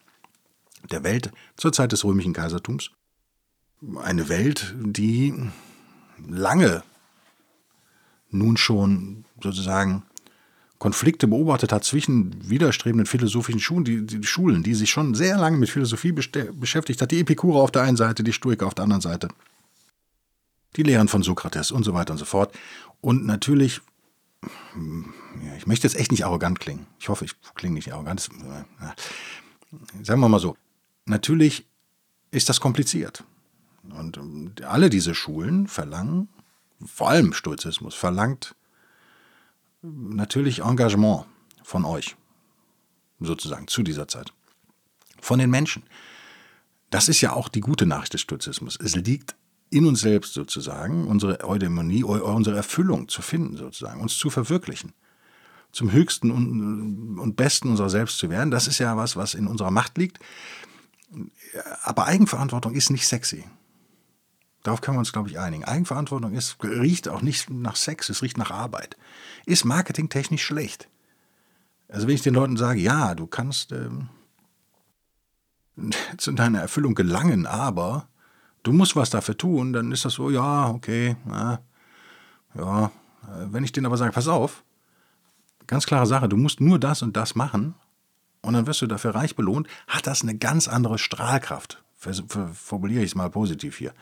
der 0.91 1.05
Welt 1.05 1.31
zur 1.57 1.73
Zeit 1.73 1.93
des 1.93 2.05
römischen 2.05 2.33
Kaisertums 2.33 2.91
eine 4.03 4.29
Welt, 4.29 4.75
die 4.79 5.35
lange 6.29 6.83
nun 8.31 8.57
schon 8.57 9.25
sozusagen 9.43 10.05
Konflikte 10.81 11.29
beobachtet 11.29 11.73
hat 11.73 11.85
zwischen 11.85 12.35
widerstrebenden 12.49 13.05
philosophischen 13.05 13.61
Schulen, 13.61 13.85
die, 13.85 14.07
die 14.07 14.27
Schulen, 14.27 14.63
die 14.63 14.75
sich 14.75 14.91
schon 14.91 15.15
sehr 15.15 15.37
lange 15.37 15.59
mit 15.59 15.69
Philosophie 15.69 16.11
beschäftigt 16.11 17.03
hat. 17.03 17.11
Die 17.11 17.21
Epikurer 17.21 17.61
auf 17.61 17.71
der 17.71 17.83
einen 17.83 17.99
Seite, 17.99 18.25
die 18.25 18.33
Stoiker 18.33 18.67
auf 18.67 18.75
der 18.75 18.85
anderen 18.85 19.03
Seite. 19.03 19.29
Die 20.77 20.83
Lehren 20.83 21.09
von 21.09 21.23
Sokrates 21.23 21.71
und 21.71 21.85
so 21.85 21.93
weiter 21.93 22.13
und 22.15 22.19
so 22.19 22.25
fort. 22.25 22.59
Und 23.03 23.27
natürlich, 23.27 23.83
ja, 24.43 25.55
ich 25.59 25.67
möchte 25.67 25.87
jetzt 25.87 25.97
echt 25.97 26.13
nicht 26.13 26.25
arrogant 26.25 26.61
klingen. 26.61 26.87
Ich 26.99 27.11
hoffe, 27.11 27.27
ich 27.27 27.35
klinge 27.55 27.75
nicht 27.75 27.93
arrogant. 27.93 28.31
Sagen 30.03 30.21
wir 30.21 30.31
mal 30.31 30.41
so. 30.41 30.57
Natürlich 31.05 31.67
ist 32.31 32.49
das 32.49 32.59
kompliziert. 32.59 33.23
Und 33.91 34.17
ähm, 34.17 34.53
alle 34.67 34.89
diese 34.89 35.15
Schulen 35.15 35.67
verlangen, 35.67 36.31
vor 36.87 37.11
allem 37.11 37.35
Stoizismus, 37.35 37.95
verlangt 37.95 38.55
natürlich 39.83 40.61
Engagement 40.61 41.27
von 41.63 41.85
euch, 41.85 42.17
sozusagen, 43.21 43.69
zu 43.69 43.83
dieser 43.83 44.09
Zeit. 44.09 44.33
Von 45.21 45.39
den 45.39 45.51
Menschen. 45.51 45.83
Das 46.91 47.09
ist 47.09 47.21
ja 47.21 47.33
auch 47.33 47.49
die 47.49 47.61
gute 47.61 47.87
Nachricht 47.87 48.15
des 48.15 48.23
Stoizismus. 48.23 48.79
Es 48.83 48.97
liegt 48.97 49.37
in 49.71 49.87
uns 49.87 50.01
selbst 50.01 50.35
sozusagen, 50.35 51.07
unsere 51.07 51.47
Eudämonie, 51.47 52.03
unsere 52.03 52.57
Erfüllung 52.57 53.09
zu 53.09 53.23
finden 53.23 53.57
sozusagen, 53.57 54.01
uns 54.01 54.17
zu 54.17 54.31
verwirklichen, 54.31 54.93
zum 55.71 55.93
höchsten 55.93 56.31
und, 56.33 57.37
besten 57.37 57.69
unserer 57.69 57.91
selbst 57.91 58.19
zu 58.19 58.29
werden. 58.31 58.51
Das 58.51 58.67
ist 58.67 58.79
ja 58.79 58.97
was, 58.97 59.15
was 59.15 59.35
in 59.35 59.47
unserer 59.47 59.71
Macht 59.71 59.97
liegt. 59.97 60.19
Aber 61.83 62.07
Eigenverantwortung 62.07 62.75
ist 62.75 62.91
nicht 62.91 63.07
sexy. 63.07 63.45
Darauf 64.63 64.81
können 64.81 64.97
wir 64.97 65.01
uns, 65.01 65.13
glaube 65.13 65.31
ich, 65.31 65.39
einigen. 65.39 65.65
Eigenverantwortung 65.65 66.35
ist, 66.35 66.63
riecht 66.63 67.09
auch 67.09 67.23
nicht 67.23 67.49
nach 67.49 67.77
Sex, 67.77 68.11
es 68.11 68.23
riecht 68.23 68.37
nach 68.37 68.51
Arbeit. 68.51 68.97
Ist 69.47 69.65
marketingtechnisch 69.65 70.45
schlecht. 70.45 70.89
Also 71.89 72.07
wenn 72.07 72.15
ich 72.15 72.23
den 72.23 72.35
Leuten 72.35 72.57
sage, 72.57 72.81
ja, 72.81 73.15
du 73.15 73.27
kannst 73.27 73.73
ähm, 73.73 74.09
zu 76.19 76.33
deiner 76.33 76.61
Erfüllung 76.61 76.95
gelangen, 76.95 77.47
aber 77.47 78.09
du 78.63 78.73
musst 78.73 78.97
was 78.97 79.11
dafür 79.11 79.37
tun, 79.37 79.73
dann 79.73 79.93
ist 79.93 80.05
das 80.05 80.15
so, 80.15 80.31
ja, 80.31 80.69
okay, 80.69 81.17
na, 81.25 81.61
ja. 82.55 82.93
Wenn 83.45 83.65
ich 83.65 83.73
denen 83.73 83.87
aber 83.87 83.97
sage, 83.97 84.13
pass 84.13 84.29
auf, 84.29 84.65
ganz 85.67 85.87
klare 85.87 86.07
Sache, 86.07 86.29
du 86.29 86.37
musst 86.37 86.61
nur 86.61 86.79
das 86.79 87.03
und 87.03 87.17
das 87.17 87.35
machen 87.35 87.75
und 88.41 88.55
dann 88.55 88.67
wirst 88.67 88.83
du 88.83 88.87
dafür 88.87 89.15
reich 89.15 89.37
belohnt, 89.37 89.69
hat 89.87 90.07
das 90.07 90.23
eine 90.23 90.37
ganz 90.37 90.69
andere 90.69 90.99
Strahlkraft. 90.99 91.83
Formuliere 91.97 93.03
ich 93.03 93.11
es 93.11 93.15
mal 93.15 93.31
positiv 93.31 93.77
hier. 93.77 93.93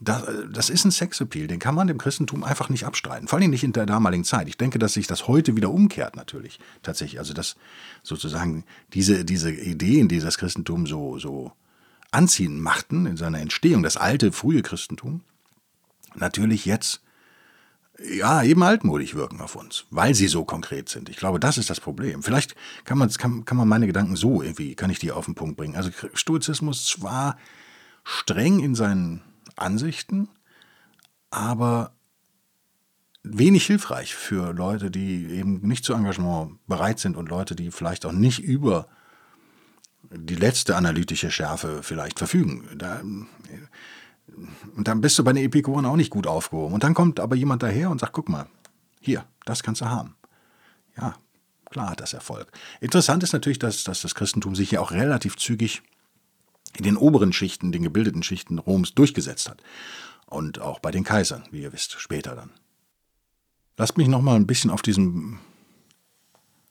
Das, 0.00 0.24
das, 0.50 0.70
ist 0.70 0.84
ein 0.84 0.90
Sexappeal, 0.90 1.46
den 1.46 1.60
kann 1.60 1.74
man 1.74 1.86
dem 1.86 1.98
Christentum 1.98 2.42
einfach 2.42 2.68
nicht 2.68 2.84
abstreiten. 2.84 3.28
Vor 3.28 3.38
allem 3.38 3.50
nicht 3.50 3.62
in 3.62 3.72
der 3.72 3.86
damaligen 3.86 4.24
Zeit. 4.24 4.48
Ich 4.48 4.56
denke, 4.56 4.80
dass 4.80 4.94
sich 4.94 5.06
das 5.06 5.28
heute 5.28 5.56
wieder 5.56 5.70
umkehrt, 5.70 6.16
natürlich. 6.16 6.58
Tatsächlich. 6.82 7.20
Also, 7.20 7.32
dass 7.32 7.54
sozusagen 8.02 8.64
diese, 8.92 9.24
diese 9.24 9.52
Ideen, 9.52 10.08
die 10.08 10.18
das 10.18 10.36
Christentum 10.36 10.86
so, 10.86 11.18
so 11.18 11.52
anziehend 12.10 12.60
machten 12.60 13.06
in 13.06 13.16
seiner 13.16 13.38
Entstehung, 13.38 13.84
das 13.84 13.96
alte, 13.96 14.32
frühe 14.32 14.62
Christentum, 14.62 15.20
natürlich 16.16 16.64
jetzt 16.64 17.00
ja, 18.02 18.42
eben 18.42 18.62
altmodig 18.62 19.14
wirken 19.14 19.40
auf 19.40 19.54
uns, 19.54 19.86
weil 19.90 20.14
sie 20.14 20.26
so 20.26 20.44
konkret 20.44 20.88
sind. 20.88 21.08
Ich 21.08 21.16
glaube, 21.16 21.38
das 21.38 21.58
ist 21.58 21.70
das 21.70 21.78
Problem. 21.78 22.22
Vielleicht 22.22 22.56
kann 22.84 22.98
man, 22.98 23.08
kann, 23.10 23.44
kann 23.44 23.56
man 23.56 23.68
meine 23.68 23.86
Gedanken 23.86 24.16
so 24.16 24.42
irgendwie, 24.42 24.74
kann 24.74 24.90
ich 24.90 24.98
die 24.98 25.12
auf 25.12 25.26
den 25.26 25.36
Punkt 25.36 25.56
bringen. 25.56 25.76
Also 25.76 25.90
Stoizismus 26.12 26.86
zwar 26.86 27.38
streng 28.02 28.58
in 28.60 28.74
seinen 28.74 29.22
Ansichten, 29.56 30.28
aber 31.30 31.92
wenig 33.22 33.66
hilfreich 33.66 34.14
für 34.14 34.52
Leute, 34.52 34.90
die 34.90 35.26
eben 35.30 35.60
nicht 35.66 35.84
zu 35.84 35.94
Engagement 35.94 36.58
bereit 36.66 36.98
sind 36.98 37.16
und 37.16 37.28
Leute, 37.28 37.56
die 37.56 37.70
vielleicht 37.70 38.06
auch 38.06 38.12
nicht 38.12 38.40
über 38.40 38.86
die 40.10 40.34
letzte 40.34 40.76
analytische 40.76 41.30
Schärfe 41.30 41.82
vielleicht 41.82 42.18
verfügen. 42.18 42.68
Da, 42.76 43.00
und 44.76 44.88
dann 44.88 45.00
bist 45.00 45.18
du 45.18 45.24
bei 45.24 45.32
den 45.32 45.44
Epikuren 45.44 45.86
auch 45.86 45.96
nicht 45.96 46.10
gut 46.10 46.26
aufgehoben. 46.26 46.74
Und 46.74 46.84
dann 46.84 46.94
kommt 46.94 47.20
aber 47.20 47.36
jemand 47.36 47.62
daher 47.62 47.90
und 47.90 48.00
sagt, 48.00 48.12
guck 48.12 48.28
mal, 48.28 48.46
hier, 49.00 49.24
das 49.44 49.62
kannst 49.62 49.80
du 49.80 49.86
haben. 49.86 50.16
Ja, 50.96 51.14
klar 51.70 51.90
hat 51.90 52.00
das 52.00 52.12
Erfolg. 52.12 52.50
Interessant 52.80 53.22
ist 53.22 53.32
natürlich, 53.32 53.58
dass, 53.58 53.84
dass 53.84 54.02
das 54.02 54.14
Christentum 54.14 54.54
sich 54.54 54.70
ja 54.72 54.80
auch 54.80 54.92
relativ 54.92 55.36
zügig 55.36 55.82
in 56.76 56.84
den 56.84 56.96
oberen 56.96 57.32
Schichten, 57.32 57.72
den 57.72 57.82
gebildeten 57.82 58.22
Schichten 58.22 58.58
Roms 58.58 58.94
durchgesetzt 58.94 59.48
hat. 59.48 59.62
Und 60.26 60.60
auch 60.60 60.80
bei 60.80 60.90
den 60.90 61.04
Kaisern, 61.04 61.44
wie 61.50 61.62
ihr 61.62 61.72
wisst, 61.72 62.00
später 62.00 62.34
dann. 62.34 62.50
Lasst 63.76 63.96
mich 63.96 64.08
noch 64.08 64.22
mal 64.22 64.36
ein 64.36 64.46
bisschen 64.46 64.70
auf 64.70 64.82
diesen 64.82 65.38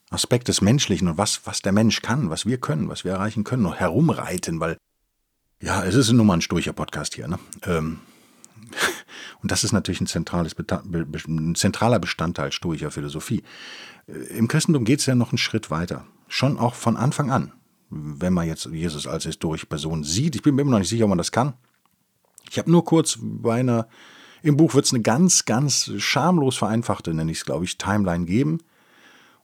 Aspekt 0.10 0.48
des 0.48 0.62
Menschlichen 0.62 1.08
und 1.08 1.18
was, 1.18 1.42
was 1.46 1.62
der 1.62 1.72
Mensch 1.72 2.02
kann, 2.02 2.30
was 2.30 2.46
wir 2.46 2.58
können, 2.58 2.90
was 2.90 3.04
wir 3.04 3.14
erreichen 3.14 3.44
können, 3.44 3.64
noch 3.64 3.76
herumreiten, 3.76 4.60
weil 4.60 4.78
ja, 5.62 5.84
es 5.86 5.96
ist 5.96 6.12
nun 6.12 6.28
mal 6.28 6.36
ein 6.36 6.42
sturcher 6.42 6.74
Podcast 6.74 7.16
hier. 7.16 7.28
Ne? 7.28 7.40
Ähm, 7.66 8.00
und 9.42 9.52
das 9.52 9.64
ist 9.64 9.72
natürlich 9.72 10.02
ein, 10.02 10.08
zentrales, 10.08 10.56
ein 10.58 11.56
zentraler 11.56 12.00
Bestandteil 12.00 12.52
stoischer 12.52 12.92
Philosophie. 12.92 13.44
Äh, 14.08 14.38
Im 14.38 14.48
Christentum 14.48 14.84
geht 14.84 15.00
es 15.00 15.06
ja 15.06 15.16
noch 15.16 15.32
einen 15.32 15.38
Schritt 15.38 15.72
weiter. 15.72 16.06
Schon 16.28 16.58
auch 16.58 16.76
von 16.76 16.98
Anfang 16.98 17.32
an. 17.32 17.54
Wenn 17.96 18.34
man 18.34 18.48
jetzt 18.48 18.66
Jesus 18.66 19.08
als 19.08 19.26
historische 19.26 19.66
Person 19.66 20.04
sieht. 20.04 20.36
Ich 20.36 20.42
bin 20.42 20.56
mir 20.56 20.64
immer 20.64 20.72
noch 20.72 20.80
nicht 20.80 20.90
sicher, 20.90 21.04
ob 21.06 21.10
man 21.10 21.18
das 21.18 21.32
kann. 21.32 21.54
Ich 22.50 22.58
habe 22.58 22.72
nur 22.72 22.84
kurz 22.84 23.18
bei 23.22 23.56
einer, 23.56 23.88
im 24.42 24.58
Buch 24.58 24.74
wird 24.74 24.86
es 24.86 24.94
eine 24.94 25.02
ganz, 25.02 25.46
ganz 25.46 25.92
schamlos 25.98 26.58
vereinfachte, 26.58 27.14
nenne 27.14 27.32
ich 27.32 27.40
es, 27.40 27.46
glaube 27.46 27.66
ich, 27.66 27.78
Timeline 27.78 28.26
geben. 28.26 28.60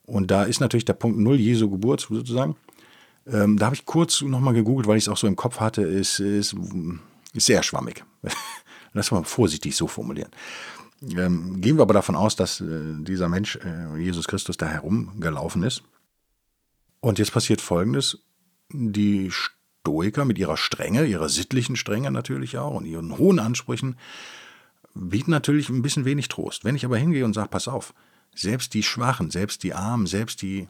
Und 0.04 0.32
da 0.32 0.44
ist 0.44 0.60
natürlich 0.60 0.86
der 0.86 0.94
Punkt 0.94 1.20
Null 1.20 1.40
Jesu 1.40 1.70
Geburt 1.70 2.08
sozusagen. 2.10 2.56
Ähm, 3.28 3.58
da 3.58 3.68
habe 3.68 3.76
ich 3.76 3.86
kurz 3.86 4.22
nochmal 4.22 4.54
gegoogelt, 4.54 4.88
weil 4.88 4.98
ich 4.98 5.04
es 5.04 5.10
auch 5.10 5.18
so 5.18 5.28
im 5.28 5.36
Kopf 5.36 5.60
hatte. 5.60 5.84
Ist, 5.84 6.20
ist, 6.20 6.56
ist 7.34 7.46
sehr 7.46 7.64
schwammig. 7.64 8.04
Lass 8.94 9.12
mal 9.12 9.24
vorsichtig 9.24 9.76
so 9.76 9.88
formulieren. 9.88 10.32
Ähm, 11.02 11.62
gehen 11.62 11.78
wir 11.78 11.84
aber 11.84 11.94
davon 11.94 12.16
aus, 12.16 12.36
dass 12.36 12.60
äh, 12.60 12.66
dieser 13.00 13.30
Mensch, 13.30 13.58
äh, 13.58 13.98
Jesus 13.98 14.28
Christus, 14.28 14.58
da 14.58 14.68
herumgelaufen 14.68 15.64
ist. 15.64 15.84
Und 17.00 17.20
jetzt 17.20 17.32
passiert 17.32 17.62
Folgendes. 17.62 18.20
Die 18.72 19.32
Stoiker 19.32 20.26
mit 20.26 20.38
ihrer 20.38 20.58
Strenge, 20.58 21.06
ihrer 21.06 21.30
sittlichen 21.30 21.76
Strenge 21.76 22.12
natürlich 22.12 22.58
auch 22.58 22.76
und 22.76 22.86
ihren 22.86 23.18
hohen 23.18 23.40
Ansprüchen, 23.40 23.98
bieten 24.94 25.32
natürlich 25.32 25.70
ein 25.70 25.82
bisschen 25.82 26.06
wenig 26.06 26.28
Trost. 26.28 26.66
Wenn 26.66 26.76
ich 26.76 26.86
aber 26.86 26.98
hingehe 26.98 27.26
und 27.26 27.34
sage, 27.34 27.50
pass 27.50 27.68
auf, 27.68 27.94
selbst 28.36 28.74
die 28.74 28.84
Schwachen, 28.84 29.32
selbst 29.32 29.64
die 29.64 29.74
Armen, 29.74 30.08
selbst 30.08 30.42
die 30.42 30.68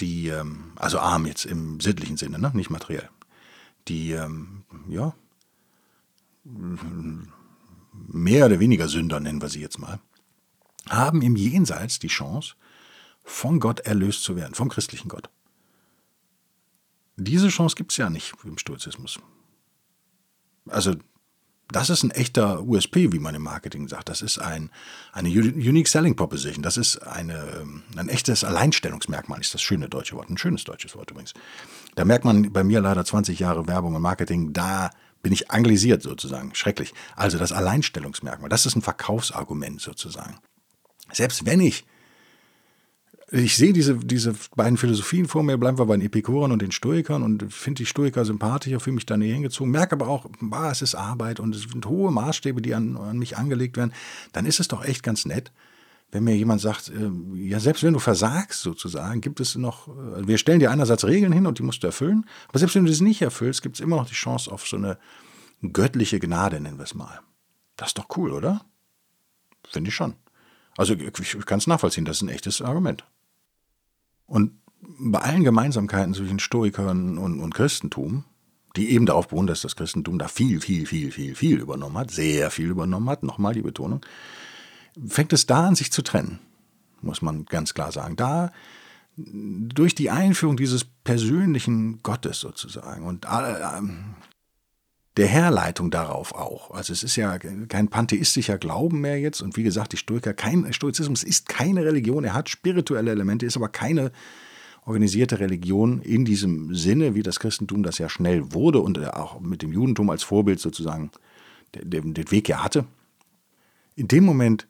die, 0.00 0.28
ähm, 0.28 0.72
also 0.76 0.98
arm 0.98 1.26
jetzt 1.26 1.44
im 1.46 1.80
sittlichen 1.80 2.16
Sinne, 2.16 2.38
ne? 2.38 2.50
nicht 2.54 2.70
materiell, 2.70 3.08
die, 3.88 4.12
ähm, 4.12 4.64
ja, 4.88 5.14
mehr 7.92 8.46
oder 8.46 8.60
weniger 8.60 8.88
Sünder 8.88 9.20
nennen 9.20 9.42
wir 9.42 9.48
sie 9.48 9.60
jetzt 9.60 9.78
mal, 9.78 10.00
haben 10.88 11.22
im 11.22 11.36
Jenseits 11.36 11.98
die 11.98 12.08
Chance, 12.08 12.54
von 13.24 13.58
Gott 13.58 13.80
erlöst 13.80 14.22
zu 14.22 14.36
werden, 14.36 14.54
vom 14.54 14.68
christlichen 14.68 15.08
Gott. 15.08 15.30
Diese 17.16 17.48
Chance 17.48 17.76
gibt 17.76 17.92
es 17.92 17.96
ja 17.96 18.10
nicht 18.10 18.34
im 18.44 18.58
Stoizismus. 18.58 19.18
Also 20.68 20.94
das 21.68 21.90
ist 21.90 22.04
ein 22.04 22.12
echter 22.12 22.62
USP, 22.62 23.12
wie 23.12 23.18
man 23.18 23.34
im 23.34 23.42
Marketing 23.42 23.88
sagt. 23.88 24.08
Das 24.08 24.22
ist 24.22 24.38
ein, 24.38 24.70
eine 25.12 25.28
Unique 25.28 25.88
Selling 25.88 26.14
Proposition. 26.14 26.62
Das 26.62 26.76
ist 26.76 26.98
eine, 26.98 27.60
ähm, 27.60 27.82
ein 27.96 28.08
echtes 28.08 28.44
Alleinstellungsmerkmal, 28.44 29.40
ist 29.40 29.54
das 29.54 29.62
schöne 29.62 29.88
deutsche 29.88 30.14
Wort. 30.14 30.30
Ein 30.30 30.38
schönes 30.38 30.62
deutsches 30.64 30.94
Wort 30.94 31.10
übrigens. 31.10 31.34
Da 31.96 32.04
merkt 32.04 32.24
man 32.24 32.52
bei 32.52 32.62
mir 32.62 32.80
leider 32.80 33.04
20 33.04 33.40
Jahre 33.40 33.66
Werbung 33.66 33.94
und 33.96 34.02
Marketing, 34.02 34.52
da 34.52 34.90
bin 35.22 35.32
ich 35.32 35.50
anglisiert 35.50 36.02
sozusagen. 36.02 36.54
Schrecklich. 36.54 36.94
Also 37.16 37.36
das 37.36 37.50
Alleinstellungsmerkmal, 37.50 38.48
das 38.48 38.64
ist 38.64 38.76
ein 38.76 38.82
Verkaufsargument 38.82 39.80
sozusagen. 39.80 40.38
Selbst 41.12 41.46
wenn 41.46 41.60
ich 41.60 41.84
ich 43.30 43.56
sehe 43.56 43.72
diese, 43.72 43.96
diese 43.96 44.34
beiden 44.54 44.76
Philosophien 44.76 45.26
vor 45.26 45.42
mir, 45.42 45.58
bleiben 45.58 45.78
wir 45.78 45.86
bei 45.86 45.96
den 45.96 46.06
Epikurern 46.06 46.52
und 46.52 46.62
den 46.62 46.70
Stoikern 46.70 47.24
und 47.24 47.52
finde 47.52 47.78
die 47.78 47.86
Stoiker 47.86 48.24
sympathischer, 48.24 48.78
fühle 48.78 48.94
mich 48.94 49.06
da 49.06 49.16
näher 49.16 49.34
hingezogen, 49.34 49.72
merke 49.72 49.96
aber 49.96 50.08
auch, 50.08 50.26
bah, 50.40 50.70
es 50.70 50.80
ist 50.80 50.94
Arbeit 50.94 51.40
und 51.40 51.54
es 51.54 51.62
sind 51.62 51.86
hohe 51.86 52.12
Maßstäbe, 52.12 52.62
die 52.62 52.74
an, 52.74 52.96
an 52.96 53.18
mich 53.18 53.36
angelegt 53.36 53.76
werden, 53.76 53.92
dann 54.32 54.46
ist 54.46 54.60
es 54.60 54.68
doch 54.68 54.84
echt 54.84 55.02
ganz 55.02 55.24
nett, 55.24 55.50
wenn 56.12 56.22
mir 56.22 56.36
jemand 56.36 56.60
sagt, 56.60 56.88
äh, 56.90 57.10
ja, 57.34 57.58
selbst 57.58 57.82
wenn 57.82 57.94
du 57.94 57.98
versagst 57.98 58.60
sozusagen, 58.60 59.20
gibt 59.20 59.40
es 59.40 59.56
noch, 59.56 59.88
äh, 59.88 60.26
wir 60.28 60.38
stellen 60.38 60.60
dir 60.60 60.70
einerseits 60.70 61.04
Regeln 61.04 61.32
hin 61.32 61.48
und 61.48 61.58
die 61.58 61.64
musst 61.64 61.82
du 61.82 61.88
erfüllen, 61.88 62.26
aber 62.48 62.60
selbst 62.60 62.76
wenn 62.76 62.84
du 62.84 62.90
das 62.90 63.00
nicht 63.00 63.22
erfüllst, 63.22 63.60
gibt 63.60 63.74
es 63.74 63.80
immer 63.80 63.96
noch 63.96 64.06
die 64.06 64.14
Chance 64.14 64.52
auf 64.52 64.68
so 64.68 64.76
eine 64.76 64.98
göttliche 65.72 66.20
Gnade, 66.20 66.60
nennen 66.60 66.78
wir 66.78 66.84
es 66.84 66.94
mal. 66.94 67.20
Das 67.74 67.88
ist 67.88 67.98
doch 67.98 68.06
cool, 68.16 68.30
oder? 68.30 68.64
Finde 69.68 69.88
ich 69.88 69.96
schon. 69.96 70.14
Also 70.76 70.94
ich 70.94 71.46
kann 71.46 71.58
es 71.58 71.66
nachvollziehen, 71.66 72.04
das 72.04 72.18
ist 72.18 72.22
ein 72.22 72.28
echtes 72.28 72.62
Argument. 72.62 73.04
Und 74.26 74.52
bei 74.98 75.20
allen 75.20 75.44
Gemeinsamkeiten 75.44 76.14
zwischen 76.14 76.38
Stoikern 76.38 77.18
und, 77.18 77.40
und 77.40 77.54
Christentum, 77.54 78.24
die 78.76 78.90
eben 78.90 79.06
darauf 79.06 79.28
beruhen, 79.28 79.46
dass 79.46 79.62
das 79.62 79.76
Christentum 79.76 80.18
da 80.18 80.28
viel, 80.28 80.60
viel, 80.60 80.86
viel, 80.86 81.10
viel, 81.10 81.34
viel 81.34 81.60
übernommen 81.60 81.96
hat, 81.96 82.10
sehr 82.10 82.50
viel 82.50 82.68
übernommen 82.68 83.08
hat, 83.08 83.22
nochmal 83.22 83.54
die 83.54 83.62
Betonung, 83.62 84.04
fängt 85.06 85.32
es 85.32 85.46
da 85.46 85.66
an, 85.66 85.74
sich 85.74 85.92
zu 85.92 86.02
trennen, 86.02 86.38
muss 87.00 87.22
man 87.22 87.44
ganz 87.46 87.74
klar 87.74 87.92
sagen. 87.92 88.16
Da 88.16 88.52
durch 89.16 89.94
die 89.94 90.10
Einführung 90.10 90.56
dieses 90.56 90.84
persönlichen 90.84 92.02
Gottes 92.02 92.40
sozusagen 92.40 93.04
und 93.06 93.24
äh, 93.24 93.80
der 95.16 95.26
Herleitung 95.26 95.90
darauf 95.90 96.34
auch. 96.34 96.70
Also 96.72 96.92
es 96.92 97.02
ist 97.02 97.16
ja 97.16 97.38
kein 97.38 97.88
pantheistischer 97.88 98.58
Glauben 98.58 99.00
mehr 99.00 99.18
jetzt 99.18 99.40
und 99.40 99.56
wie 99.56 99.62
gesagt, 99.62 99.92
die 99.92 99.96
Stoiker, 99.96 100.34
kein 100.34 100.72
Stoizismus 100.72 101.22
ist 101.22 101.48
keine 101.48 101.84
Religion, 101.84 102.24
er 102.24 102.34
hat 102.34 102.48
spirituelle 102.48 103.10
Elemente, 103.10 103.46
ist 103.46 103.56
aber 103.56 103.68
keine 103.68 104.12
organisierte 104.84 105.40
Religion 105.40 106.00
in 106.02 106.24
diesem 106.24 106.74
Sinne, 106.74 107.14
wie 107.14 107.22
das 107.22 107.40
Christentum 107.40 107.82
das 107.82 107.98
ja 107.98 108.08
schnell 108.08 108.52
wurde 108.52 108.80
und 108.80 108.98
auch 109.14 109.40
mit 109.40 109.62
dem 109.62 109.72
Judentum 109.72 110.10
als 110.10 110.22
Vorbild 110.22 110.60
sozusagen 110.60 111.10
den, 111.74 112.16
Weg 112.30 112.48
ja 112.48 112.62
hatte. 112.62 112.84
In 113.96 114.08
dem 114.08 114.24
Moment 114.24 114.68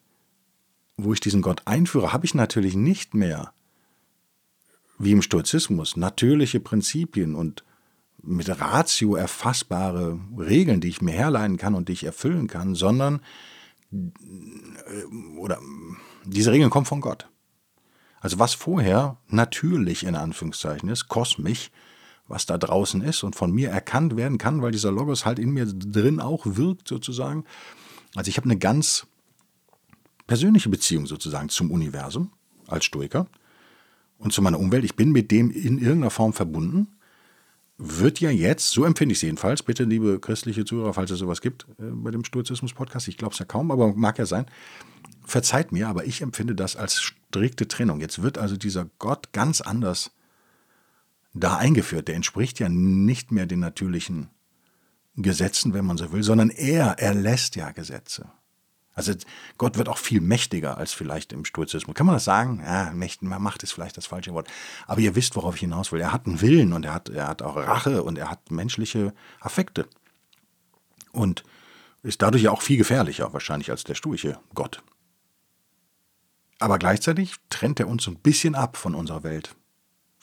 wo 0.96 1.12
ich 1.12 1.20
diesen 1.20 1.42
Gott 1.42 1.62
einführe, 1.66 2.12
habe 2.12 2.24
ich 2.24 2.34
natürlich 2.34 2.74
nicht 2.74 3.14
mehr, 3.14 3.52
wie 4.98 5.12
im 5.12 5.22
Stoizismus, 5.22 5.96
natürliche 5.96 6.60
Prinzipien 6.60 7.34
und 7.34 7.64
mit 8.26 8.48
Ratio 8.60 9.14
erfassbare 9.14 10.18
Regeln, 10.36 10.80
die 10.80 10.88
ich 10.88 11.00
mir 11.00 11.12
herleiten 11.12 11.56
kann 11.56 11.74
und 11.74 11.88
die 11.88 11.92
ich 11.92 12.04
erfüllen 12.04 12.48
kann, 12.48 12.74
sondern 12.74 13.20
äh, 13.92 15.38
oder 15.38 15.58
diese 16.24 16.52
Regeln 16.52 16.70
kommen 16.70 16.86
von 16.86 17.00
Gott. 17.00 17.28
Also 18.20 18.38
was 18.38 18.54
vorher 18.54 19.18
natürlich 19.28 20.04
in 20.04 20.16
Anführungszeichen 20.16 20.88
ist, 20.88 21.08
kosmisch, 21.08 21.70
was 22.28 22.46
da 22.46 22.58
draußen 22.58 23.02
ist 23.02 23.22
und 23.22 23.36
von 23.36 23.52
mir 23.52 23.70
erkannt 23.70 24.16
werden 24.16 24.38
kann, 24.38 24.62
weil 24.62 24.72
dieser 24.72 24.90
Logos 24.90 25.24
halt 25.24 25.38
in 25.38 25.50
mir 25.50 25.66
drin 25.66 26.18
auch 26.18 26.44
wirkt 26.44 26.88
sozusagen. 26.88 27.44
Also 28.16 28.28
ich 28.28 28.36
habe 28.36 28.46
eine 28.46 28.58
ganz 28.58 29.06
persönliche 30.26 30.68
Beziehung 30.68 31.06
sozusagen 31.06 31.48
zum 31.50 31.70
Universum 31.70 32.32
als 32.66 32.84
Stoiker 32.84 33.28
und 34.18 34.32
zu 34.32 34.42
meiner 34.42 34.58
Umwelt. 34.58 34.84
Ich 34.84 34.96
bin 34.96 35.12
mit 35.12 35.30
dem 35.30 35.50
in 35.50 35.78
irgendeiner 35.78 36.10
Form 36.10 36.32
verbunden. 36.32 36.95
Wird 37.78 38.20
ja 38.20 38.30
jetzt, 38.30 38.70
so 38.70 38.84
empfinde 38.84 39.12
ich 39.12 39.18
es 39.18 39.22
jedenfalls, 39.22 39.62
bitte 39.62 39.84
liebe 39.84 40.18
christliche 40.18 40.64
Zuhörer, 40.64 40.94
falls 40.94 41.10
es 41.10 41.18
sowas 41.18 41.42
gibt 41.42 41.66
äh, 41.78 41.84
bei 41.90 42.10
dem 42.10 42.24
Stoizismus-Podcast, 42.24 43.08
ich 43.08 43.18
glaube 43.18 43.34
es 43.34 43.38
ja 43.38 43.44
kaum, 43.44 43.70
aber 43.70 43.92
mag 43.94 44.18
ja 44.18 44.24
sein, 44.24 44.46
verzeiht 45.24 45.72
mir, 45.72 45.88
aber 45.88 46.06
ich 46.06 46.22
empfinde 46.22 46.54
das 46.54 46.76
als 46.76 47.02
strikte 47.02 47.68
Trennung. 47.68 48.00
Jetzt 48.00 48.22
wird 48.22 48.38
also 48.38 48.56
dieser 48.56 48.88
Gott 48.98 49.32
ganz 49.32 49.60
anders 49.60 50.12
da 51.34 51.56
eingeführt. 51.56 52.08
Der 52.08 52.14
entspricht 52.14 52.60
ja 52.60 52.68
nicht 52.68 53.32
mehr 53.32 53.46
den 53.46 53.60
natürlichen 53.60 54.30
Gesetzen, 55.16 55.74
wenn 55.74 55.84
man 55.84 55.98
so 55.98 56.12
will, 56.12 56.22
sondern 56.22 56.50
er 56.50 56.98
erlässt 56.98 57.56
ja 57.56 57.70
Gesetze. 57.72 58.30
Also 58.96 59.12
Gott 59.58 59.76
wird 59.76 59.90
auch 59.90 59.98
viel 59.98 60.22
mächtiger 60.22 60.78
als 60.78 60.94
vielleicht 60.94 61.34
im 61.34 61.44
Stoizismus. 61.44 61.94
Kann 61.94 62.06
man 62.06 62.14
das 62.16 62.24
sagen? 62.24 62.62
Ja, 62.64 62.92
Macht 63.20 63.62
ist 63.62 63.72
vielleicht 63.72 63.98
das 63.98 64.06
falsche 64.06 64.32
Wort. 64.32 64.48
Aber 64.86 65.00
ihr 65.00 65.14
wisst, 65.14 65.36
worauf 65.36 65.54
ich 65.54 65.60
hinaus 65.60 65.92
will. 65.92 66.00
Er 66.00 66.12
hat 66.12 66.26
einen 66.26 66.40
Willen 66.40 66.72
und 66.72 66.86
er 66.86 66.94
hat, 66.94 67.10
er 67.10 67.28
hat 67.28 67.42
auch 67.42 67.56
Rache 67.56 68.02
und 68.02 68.16
er 68.16 68.30
hat 68.30 68.50
menschliche 68.50 69.12
Affekte. 69.38 69.86
Und 71.12 71.44
ist 72.02 72.22
dadurch 72.22 72.44
ja 72.44 72.52
auch 72.52 72.62
viel 72.62 72.78
gefährlicher 72.78 73.32
wahrscheinlich 73.34 73.70
als 73.70 73.84
der 73.84 73.96
stoische 73.96 74.38
Gott. 74.54 74.82
Aber 76.58 76.78
gleichzeitig 76.78 77.34
trennt 77.50 77.78
er 77.80 77.88
uns 77.88 78.04
so 78.04 78.10
ein 78.10 78.18
bisschen 78.18 78.54
ab 78.54 78.78
von 78.78 78.94
unserer 78.94 79.22
Welt. 79.24 79.54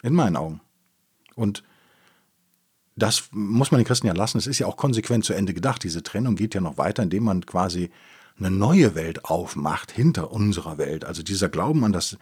In 0.01 0.15
meinen 0.15 0.36
Augen. 0.36 0.62
Und 1.36 1.63
das 2.96 3.30
muss 3.32 3.70
man 3.70 3.80
den 3.80 3.86
Christen 3.86 4.08
ja 4.08 4.13
lassen. 4.13 4.39
Es 4.39 4.48
ist 4.48 4.58
ja 4.58 4.65
auch 4.65 4.77
konsequent 4.77 5.25
zu 5.25 5.34
Ende 5.34 5.53
gedacht. 5.53 5.84
Diese 5.84 6.01
Trennung 6.01 6.36
geht 6.36 6.56
ja 6.56 6.62
noch 6.62 6.80
weiter, 6.80 7.03
indem 7.03 7.25
man 7.25 7.46
quasi 7.46 7.92
eine 8.40 8.52
neue 8.52 8.96
Welt 8.96 9.25
aufmacht 9.25 9.92
hinter 9.92 10.32
unserer 10.32 10.78
Welt. 10.78 11.06
Also 11.06 11.24
dieser 11.24 11.50
Glauben 11.50 11.84
an 11.86 11.94
das 11.94 12.18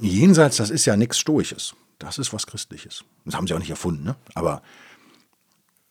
Jenseits, 0.00 0.56
das 0.56 0.70
ist 0.70 0.84
ja 0.84 0.96
nichts 0.96 1.18
Stoisches. 1.18 1.74
Das 1.98 2.18
ist 2.18 2.32
was 2.32 2.46
Christliches. 2.46 3.04
Das 3.24 3.34
haben 3.34 3.46
sie 3.46 3.54
auch 3.54 3.58
nicht 3.58 3.70
erfunden, 3.70 4.04
ne? 4.04 4.16
aber 4.34 4.62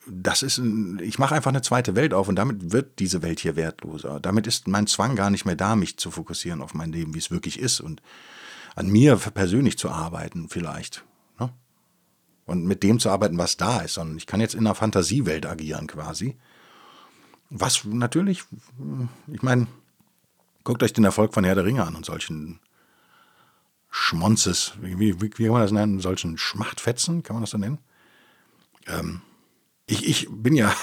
das 0.10 0.42
ist, 0.42 0.58
ein, 0.58 1.00
ich 1.00 1.20
mache 1.20 1.36
einfach 1.36 1.50
eine 1.50 1.62
zweite 1.62 1.96
Welt 1.96 2.14
auf 2.14 2.30
und 2.30 2.38
damit 2.38 2.72
wird 2.72 3.00
diese 3.00 3.22
Welt 3.22 3.42
hier 3.42 3.58
wertloser. 3.58 4.20
Damit 4.22 4.48
ist 4.48 4.68
mein 4.68 4.88
Zwang 4.88 5.16
gar 5.16 5.30
nicht 5.30 5.46
mehr 5.46 5.56
da, 5.56 5.76
mich 5.76 5.98
zu 5.98 6.12
fokussieren 6.12 6.62
auf 6.62 6.74
mein 6.74 6.94
Leben, 6.94 7.14
wie 7.14 7.20
es 7.20 7.32
wirklich 7.32 7.60
ist 7.60 7.82
und 7.82 8.02
an 8.76 8.88
mir 8.88 9.18
persönlich 9.18 9.78
zu 9.78 9.90
arbeiten 9.90 10.48
vielleicht. 10.50 11.04
Ne? 11.40 11.50
Und 12.46 12.66
mit 12.66 12.84
dem 12.84 13.00
zu 13.00 13.10
arbeiten, 13.10 13.38
was 13.38 13.58
da 13.58 13.82
ist, 13.82 13.96
sondern 13.96 14.18
ich 14.18 14.28
kann 14.28 14.40
jetzt 14.40 14.54
in 14.54 14.62
einer 14.62 14.76
Fantasiewelt 14.76 15.46
agieren 15.46 15.88
quasi. 15.88 16.38
Was 17.50 17.86
natürlich, 17.86 18.44
ich 19.32 19.42
meine, 19.42 19.68
guckt 20.64 20.84
euch 20.84 20.94
den 20.94 21.06
Erfolg 21.06 21.34
von 21.34 21.44
Herr 21.44 21.56
der 21.56 21.66
Ringe 21.66 21.86
an 21.86 21.96
und 21.96 22.06
solchen 22.06 22.60
Schmonzes, 23.90 24.74
wie, 24.82 25.00
wie, 25.00 25.22
wie 25.22 25.30
kann 25.30 25.54
man 25.54 25.62
das 25.62 25.72
nennen, 25.72 26.00
solchen 26.00 26.38
Schmachtfetzen, 26.38 27.24
kann 27.24 27.36
man 27.36 27.44
das 27.44 27.52
so 27.52 27.58
nennen? 27.58 27.80
Ähm, 28.86 29.22
ich, 29.86 30.06
ich 30.06 30.28
bin 30.30 30.56
ja 30.56 30.74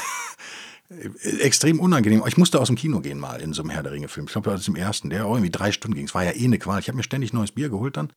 extrem 1.23 1.81
unangenehm. 1.81 2.23
Ich 2.27 2.39
musste 2.39 2.61
aus 2.61 2.69
dem 2.69 2.77
Kino 2.77 3.01
gehen 3.01 3.19
mal 3.19 3.41
in 3.41 3.53
so 3.53 3.63
einem 3.63 3.71
Herr 3.71 3.83
der 3.83 3.93
Ringe-Film. 3.93 4.27
Ich 4.27 4.33
glaube, 4.33 4.51
das 4.51 4.63
ist 4.63 4.69
im 4.69 4.77
ersten, 4.77 5.11
der 5.11 5.25
irgendwie 5.25 5.51
drei 5.51 5.71
Stunden 5.71 5.95
ging. 5.95 6.07
Es 6.07 6.15
war 6.15 6.25
ja 6.25 6.33
eh 6.33 6.45
eine 6.45 6.59
Qual. 6.59 6.81
Ich 6.81 6.89
habe 6.89 6.97
mir 6.97 7.03
ständig 7.03 7.33
neues 7.33 7.53
Bier 7.53 7.69
geholt 7.69 7.97
dann. 7.97 8.13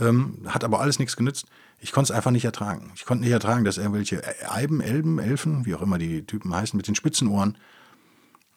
Ähm, 0.00 0.38
hat 0.46 0.64
aber 0.64 0.80
alles 0.80 0.98
nichts 0.98 1.16
genützt. 1.16 1.46
Ich 1.78 1.92
konnte 1.92 2.12
es 2.12 2.16
einfach 2.16 2.30
nicht 2.30 2.44
ertragen. 2.44 2.92
Ich 2.94 3.04
konnte 3.04 3.24
nicht 3.24 3.32
ertragen, 3.32 3.64
dass 3.64 3.76
irgendwelche 3.76 4.22
Eiben, 4.48 4.80
Elben, 4.80 5.18
Elfen, 5.18 5.66
wie 5.66 5.74
auch 5.74 5.82
immer 5.82 5.98
die 5.98 6.24
Typen 6.24 6.54
heißen, 6.54 6.76
mit 6.76 6.86
den 6.86 6.94
Spitzenohren, 6.94 7.58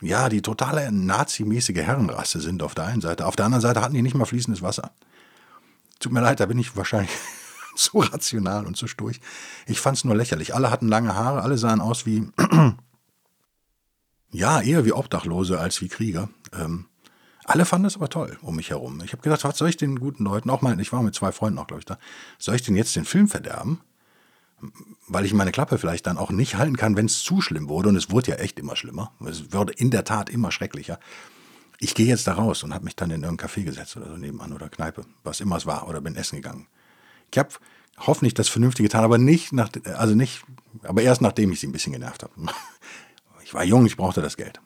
ja, 0.01 0.29
die 0.29 0.41
totale 0.41 0.91
nazimäßige 0.91 1.77
Herrenrasse 1.77 2.39
sind 2.39 2.61
auf 2.63 2.75
der 2.75 2.85
einen 2.85 3.01
Seite. 3.01 3.25
Auf 3.25 3.35
der 3.35 3.45
anderen 3.45 3.61
Seite 3.61 3.81
hatten 3.81 3.93
die 3.93 4.01
nicht 4.01 4.15
mal 4.15 4.25
fließendes 4.25 4.61
Wasser. 4.61 4.91
Tut 5.99 6.11
mir 6.11 6.21
leid, 6.21 6.39
da 6.39 6.45
bin 6.45 6.59
ich 6.59 6.75
wahrscheinlich 6.75 7.11
so 7.75 7.99
rational 7.99 8.65
und 8.65 8.77
so 8.77 8.87
sturch. 8.87 9.19
Ich 9.65 9.79
fand 9.79 9.97
es 9.97 10.03
nur 10.03 10.15
lächerlich. 10.15 10.53
Alle 10.53 10.69
hatten 10.69 10.87
lange 10.87 11.15
Haare, 11.15 11.41
alle 11.41 11.57
sahen 11.57 11.81
aus 11.81 12.05
wie, 12.05 12.27
ja, 14.31 14.61
eher 14.61 14.85
wie 14.85 14.93
Obdachlose 14.93 15.59
als 15.59 15.81
wie 15.81 15.87
Krieger. 15.87 16.29
Ähm, 16.53 16.85
alle 17.45 17.65
fanden 17.65 17.87
es 17.87 17.95
aber 17.95 18.09
toll 18.09 18.37
um 18.41 18.55
mich 18.55 18.71
herum. 18.71 19.01
Ich 19.03 19.13
habe 19.13 19.21
gedacht, 19.21 19.43
was 19.43 19.57
soll 19.57 19.69
ich 19.69 19.77
den 19.77 19.99
guten 19.99 20.23
Leuten, 20.23 20.49
auch 20.49 20.61
mal, 20.61 20.79
ich 20.79 20.91
war 20.91 21.03
mit 21.03 21.15
zwei 21.15 21.31
Freunden 21.31 21.59
auch, 21.59 21.67
glaube 21.67 21.79
ich, 21.79 21.85
da, 21.85 21.97
soll 22.37 22.55
ich 22.55 22.63
denn 22.63 22.75
jetzt 22.75 22.95
den 22.95 23.05
Film 23.05 23.27
verderben? 23.27 23.81
Weil 25.07 25.25
ich 25.25 25.33
meine 25.33 25.51
Klappe 25.51 25.77
vielleicht 25.77 26.07
dann 26.07 26.17
auch 26.17 26.31
nicht 26.31 26.55
halten 26.55 26.77
kann, 26.77 26.95
wenn 26.95 27.05
es 27.05 27.21
zu 27.21 27.41
schlimm 27.41 27.69
wurde. 27.69 27.89
Und 27.89 27.97
es 27.97 28.09
wurde 28.09 28.31
ja 28.31 28.37
echt 28.37 28.57
immer 28.57 28.75
schlimmer. 28.75 29.11
Es 29.25 29.53
wurde 29.53 29.73
in 29.73 29.91
der 29.91 30.05
Tat 30.05 30.29
immer 30.29 30.51
schrecklicher. 30.51 30.99
Ich 31.79 31.93
gehe 31.93 32.07
jetzt 32.07 32.25
da 32.25 32.33
raus 32.33 32.63
und 32.63 32.73
habe 32.73 32.85
mich 32.85 32.95
dann 32.95 33.11
in 33.11 33.21
irgendein 33.21 33.47
Café 33.47 33.63
gesetzt 33.63 33.97
oder 33.97 34.07
so 34.07 34.17
nebenan 34.17 34.53
oder 34.53 34.69
Kneipe, 34.69 35.05
was 35.23 35.41
immer 35.41 35.57
es 35.57 35.65
war, 35.65 35.87
oder 35.87 36.01
bin 36.01 36.15
essen 36.15 36.37
gegangen. 36.37 36.67
Ich 37.31 37.37
habe 37.37 37.49
hoffentlich 37.97 38.33
das 38.33 38.47
Vernünftige 38.47 38.87
getan, 38.87 39.03
aber 39.03 39.17
nicht 39.17 39.51
nach, 39.51 39.69
also 39.95 40.15
nicht, 40.15 40.43
aber 40.83 41.01
erst 41.01 41.21
nachdem 41.21 41.51
ich 41.51 41.59
sie 41.59 41.67
ein 41.67 41.73
bisschen 41.73 41.93
genervt 41.93 42.23
habe. 42.23 42.33
Ich 43.43 43.53
war 43.53 43.63
jung, 43.63 43.85
ich 43.85 43.97
brauchte 43.97 44.21
das 44.21 44.37
Geld. 44.37 44.59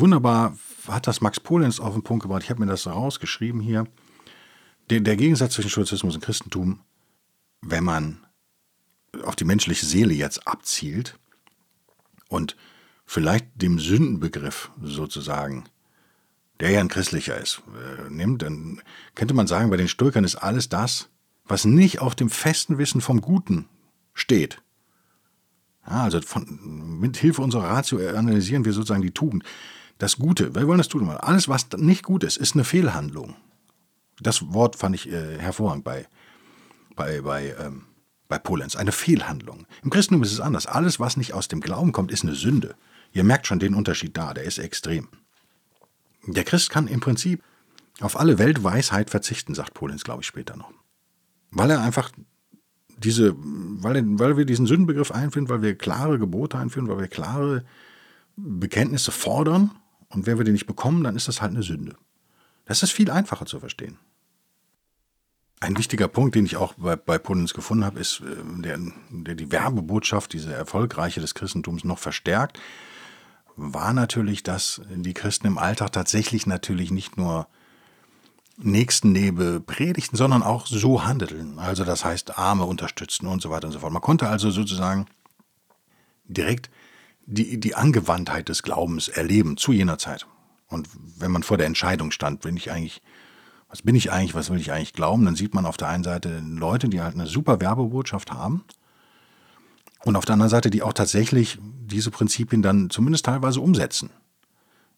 Wunderbar 0.00 0.56
hat 0.88 1.06
das 1.06 1.20
Max 1.20 1.38
Polenz 1.38 1.78
auf 1.78 1.92
den 1.92 2.02
Punkt 2.02 2.22
gebracht. 2.22 2.42
Ich 2.44 2.50
habe 2.50 2.60
mir 2.60 2.66
das 2.66 2.86
rausgeschrieben 2.86 3.60
hier. 3.60 3.86
Der, 4.90 5.00
der 5.00 5.16
Gegensatz 5.16 5.54
zwischen 5.54 5.70
Stoizismus 5.70 6.14
und 6.14 6.24
Christentum, 6.24 6.80
wenn 7.60 7.84
man 7.84 8.26
auf 9.24 9.36
die 9.36 9.44
menschliche 9.44 9.86
Seele 9.86 10.14
jetzt 10.14 10.46
abzielt 10.46 11.18
und 12.28 12.56
vielleicht 13.04 13.46
dem 13.54 13.78
Sündenbegriff 13.78 14.70
sozusagen, 14.82 15.64
der 16.60 16.70
ja 16.70 16.80
ein 16.80 16.88
christlicher 16.88 17.36
ist, 17.36 17.62
äh, 17.74 18.10
nimmt, 18.10 18.42
dann 18.42 18.80
könnte 19.14 19.34
man 19.34 19.46
sagen, 19.46 19.70
bei 19.70 19.76
den 19.76 19.88
Stoikern 19.88 20.24
ist 20.24 20.36
alles 20.36 20.68
das, 20.68 21.10
was 21.44 21.64
nicht 21.64 22.00
auf 22.00 22.14
dem 22.14 22.30
festen 22.30 22.78
Wissen 22.78 23.00
vom 23.00 23.20
Guten 23.20 23.68
steht. 24.14 24.62
Ja, 25.86 26.04
also 26.04 26.20
von, 26.22 26.98
mit 27.00 27.16
Hilfe 27.16 27.42
unserer 27.42 27.64
Ratio 27.64 27.98
analysieren 28.16 28.64
wir 28.64 28.72
sozusagen 28.72 29.02
die 29.02 29.10
Tugend. 29.10 29.44
Das 30.02 30.16
Gute, 30.16 30.52
wir 30.56 30.66
wollen 30.66 30.78
das 30.78 30.88
tun. 30.88 31.08
Alles, 31.08 31.48
was 31.48 31.68
nicht 31.76 32.02
gut 32.02 32.24
ist, 32.24 32.36
ist 32.36 32.54
eine 32.54 32.64
Fehlhandlung. 32.64 33.36
Das 34.18 34.52
Wort 34.52 34.74
fand 34.74 34.96
ich 34.96 35.08
äh, 35.08 35.38
hervorragend 35.38 35.84
bei, 35.84 36.08
bei, 36.96 37.20
bei, 37.20 37.54
ähm, 37.56 37.84
bei 38.26 38.38
Polenz. 38.38 38.74
Eine 38.74 38.90
Fehlhandlung. 38.90 39.64
Im 39.84 39.90
Christentum 39.90 40.24
ist 40.24 40.32
es 40.32 40.40
anders. 40.40 40.66
Alles, 40.66 40.98
was 40.98 41.16
nicht 41.16 41.34
aus 41.34 41.46
dem 41.46 41.60
Glauben 41.60 41.92
kommt, 41.92 42.10
ist 42.10 42.24
eine 42.24 42.34
Sünde. 42.34 42.74
Ihr 43.12 43.22
merkt 43.22 43.46
schon 43.46 43.60
den 43.60 43.74
Unterschied 43.74 44.16
da, 44.16 44.34
der 44.34 44.42
ist 44.42 44.58
extrem. 44.58 45.06
Der 46.26 46.42
Christ 46.42 46.70
kann 46.70 46.88
im 46.88 46.98
Prinzip 46.98 47.40
auf 48.00 48.18
alle 48.18 48.38
Weltweisheit 48.38 49.08
verzichten, 49.08 49.54
sagt 49.54 49.72
Polenz, 49.72 50.02
glaube 50.02 50.22
ich, 50.22 50.26
später 50.26 50.56
noch 50.56 50.72
weil 51.52 51.70
er 51.70 51.80
einfach 51.80 52.10
diese, 52.96 53.34
weil, 53.36 54.02
weil 54.18 54.36
wir 54.36 54.46
diesen 54.46 54.66
Sündenbegriff 54.66 55.12
einführen, 55.12 55.48
weil 55.48 55.62
wir 55.62 55.76
klare 55.76 56.18
Gebote 56.18 56.58
einführen, 56.58 56.88
weil 56.88 56.98
wir 56.98 57.08
klare 57.08 57.64
Bekenntnisse 58.36 59.12
fordern 59.12 59.70
und 60.12 60.26
wenn 60.26 60.38
wir 60.38 60.44
die 60.44 60.52
nicht 60.52 60.66
bekommen, 60.66 61.04
dann 61.04 61.16
ist 61.16 61.28
das 61.28 61.40
halt 61.40 61.52
eine 61.52 61.62
Sünde. 61.62 61.96
Das 62.64 62.82
ist 62.82 62.92
viel 62.92 63.10
einfacher 63.10 63.46
zu 63.46 63.60
verstehen. 63.60 63.98
Ein 65.60 65.78
wichtiger 65.78 66.08
Punkt, 66.08 66.34
den 66.34 66.44
ich 66.44 66.56
auch 66.56 66.74
bei, 66.74 66.96
bei 66.96 67.18
Punnens 67.18 67.54
gefunden 67.54 67.84
habe, 67.84 68.00
ist, 68.00 68.20
äh, 68.20 68.62
der, 68.62 68.78
der 69.10 69.34
die 69.34 69.52
Werbebotschaft, 69.52 70.32
diese 70.32 70.52
erfolgreiche 70.52 71.20
des 71.20 71.34
Christentums 71.34 71.84
noch 71.84 71.98
verstärkt, 71.98 72.58
war 73.56 73.92
natürlich, 73.92 74.42
dass 74.42 74.80
die 74.88 75.14
Christen 75.14 75.46
im 75.46 75.58
Alltag 75.58 75.92
tatsächlich 75.92 76.46
natürlich 76.46 76.90
nicht 76.90 77.16
nur 77.16 77.46
Nächstenliebe 78.56 79.60
predigten, 79.60 80.16
sondern 80.16 80.42
auch 80.42 80.66
so 80.66 81.04
handeln. 81.04 81.58
Also 81.58 81.84
das 81.84 82.04
heißt 82.04 82.38
Arme 82.38 82.64
unterstützen 82.64 83.26
und 83.26 83.42
so 83.42 83.50
weiter 83.50 83.66
und 83.66 83.72
so 83.72 83.80
fort. 83.80 83.92
Man 83.92 84.02
konnte 84.02 84.28
also 84.28 84.50
sozusagen 84.50 85.06
direkt 86.24 86.70
die, 87.26 87.58
die 87.58 87.74
Angewandtheit 87.74 88.48
des 88.48 88.62
Glaubens 88.62 89.08
erleben 89.08 89.56
zu 89.56 89.72
jener 89.72 89.98
Zeit. 89.98 90.26
Und 90.68 90.88
wenn 91.18 91.30
man 91.30 91.42
vor 91.42 91.58
der 91.58 91.66
Entscheidung 91.66 92.10
stand, 92.10 92.40
bin 92.40 92.56
ich 92.56 92.70
eigentlich, 92.70 93.02
was 93.68 93.82
bin 93.82 93.94
ich 93.94 94.10
eigentlich, 94.10 94.34
was 94.34 94.50
will 94.50 94.60
ich 94.60 94.72
eigentlich 94.72 94.92
glauben, 94.92 95.24
dann 95.24 95.36
sieht 95.36 95.54
man 95.54 95.66
auf 95.66 95.76
der 95.76 95.88
einen 95.88 96.04
Seite 96.04 96.42
Leute, 96.44 96.88
die 96.88 97.00
halt 97.00 97.14
eine 97.14 97.26
super 97.26 97.60
Werbebotschaft 97.60 98.32
haben 98.32 98.64
und 100.04 100.16
auf 100.16 100.24
der 100.24 100.34
anderen 100.34 100.50
Seite, 100.50 100.70
die 100.70 100.82
auch 100.82 100.92
tatsächlich 100.92 101.58
diese 101.60 102.10
Prinzipien 102.10 102.62
dann 102.62 102.90
zumindest 102.90 103.26
teilweise 103.26 103.60
umsetzen 103.60 104.10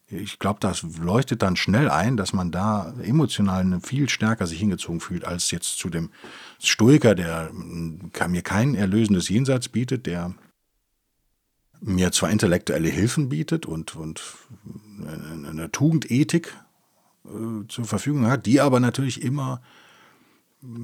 ich 0.07 0.37
glaube, 0.37 0.59
das 0.59 0.83
leuchtet 0.99 1.41
dann 1.41 1.55
schnell 1.55 1.89
ein, 1.89 2.15
dass 2.15 2.31
man 2.31 2.51
da 2.51 2.93
emotional 3.01 3.79
viel 3.81 4.07
stärker 4.07 4.45
sich 4.45 4.59
hingezogen 4.59 4.99
fühlt, 4.99 5.25
als 5.25 5.49
jetzt 5.51 5.79
zu 5.79 5.89
dem 5.89 6.11
Stoiker, 6.61 7.15
der 7.15 7.49
mir 7.53 8.41
kein 8.43 8.75
erlösendes 8.75 9.29
Jenseits 9.29 9.69
bietet, 9.69 10.05
der 10.05 10.35
mir 11.81 12.11
zwar 12.11 12.31
intellektuelle 12.31 12.89
Hilfen 12.89 13.29
bietet 13.29 13.65
und, 13.65 13.95
und 13.95 14.21
eine 15.07 15.71
Tugendethik 15.71 16.55
äh, 17.25 17.67
zur 17.67 17.85
Verfügung 17.85 18.27
hat, 18.27 18.45
die 18.45 18.61
aber 18.61 18.79
natürlich 18.79 19.21
immer 19.21 19.61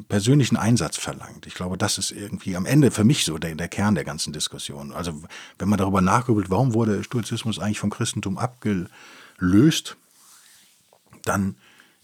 persönlichen 0.07 0.57
Einsatz 0.57 0.97
verlangt. 0.97 1.47
Ich 1.47 1.55
glaube, 1.55 1.77
das 1.77 1.97
ist 1.97 2.11
irgendwie 2.11 2.55
am 2.55 2.65
Ende 2.65 2.91
für 2.91 3.03
mich 3.03 3.25
so 3.25 3.37
der, 3.37 3.55
der 3.55 3.67
Kern 3.67 3.95
der 3.95 4.03
ganzen 4.03 4.33
Diskussion. 4.33 4.91
Also 4.91 5.23
wenn 5.57 5.69
man 5.69 5.79
darüber 5.79 6.01
nachgrübelt, 6.01 6.49
warum 6.49 6.73
wurde 6.73 7.03
Stoizismus 7.03 7.59
eigentlich 7.59 7.79
vom 7.79 7.89
Christentum 7.89 8.37
abgelöst, 8.37 9.97
dann 11.23 11.55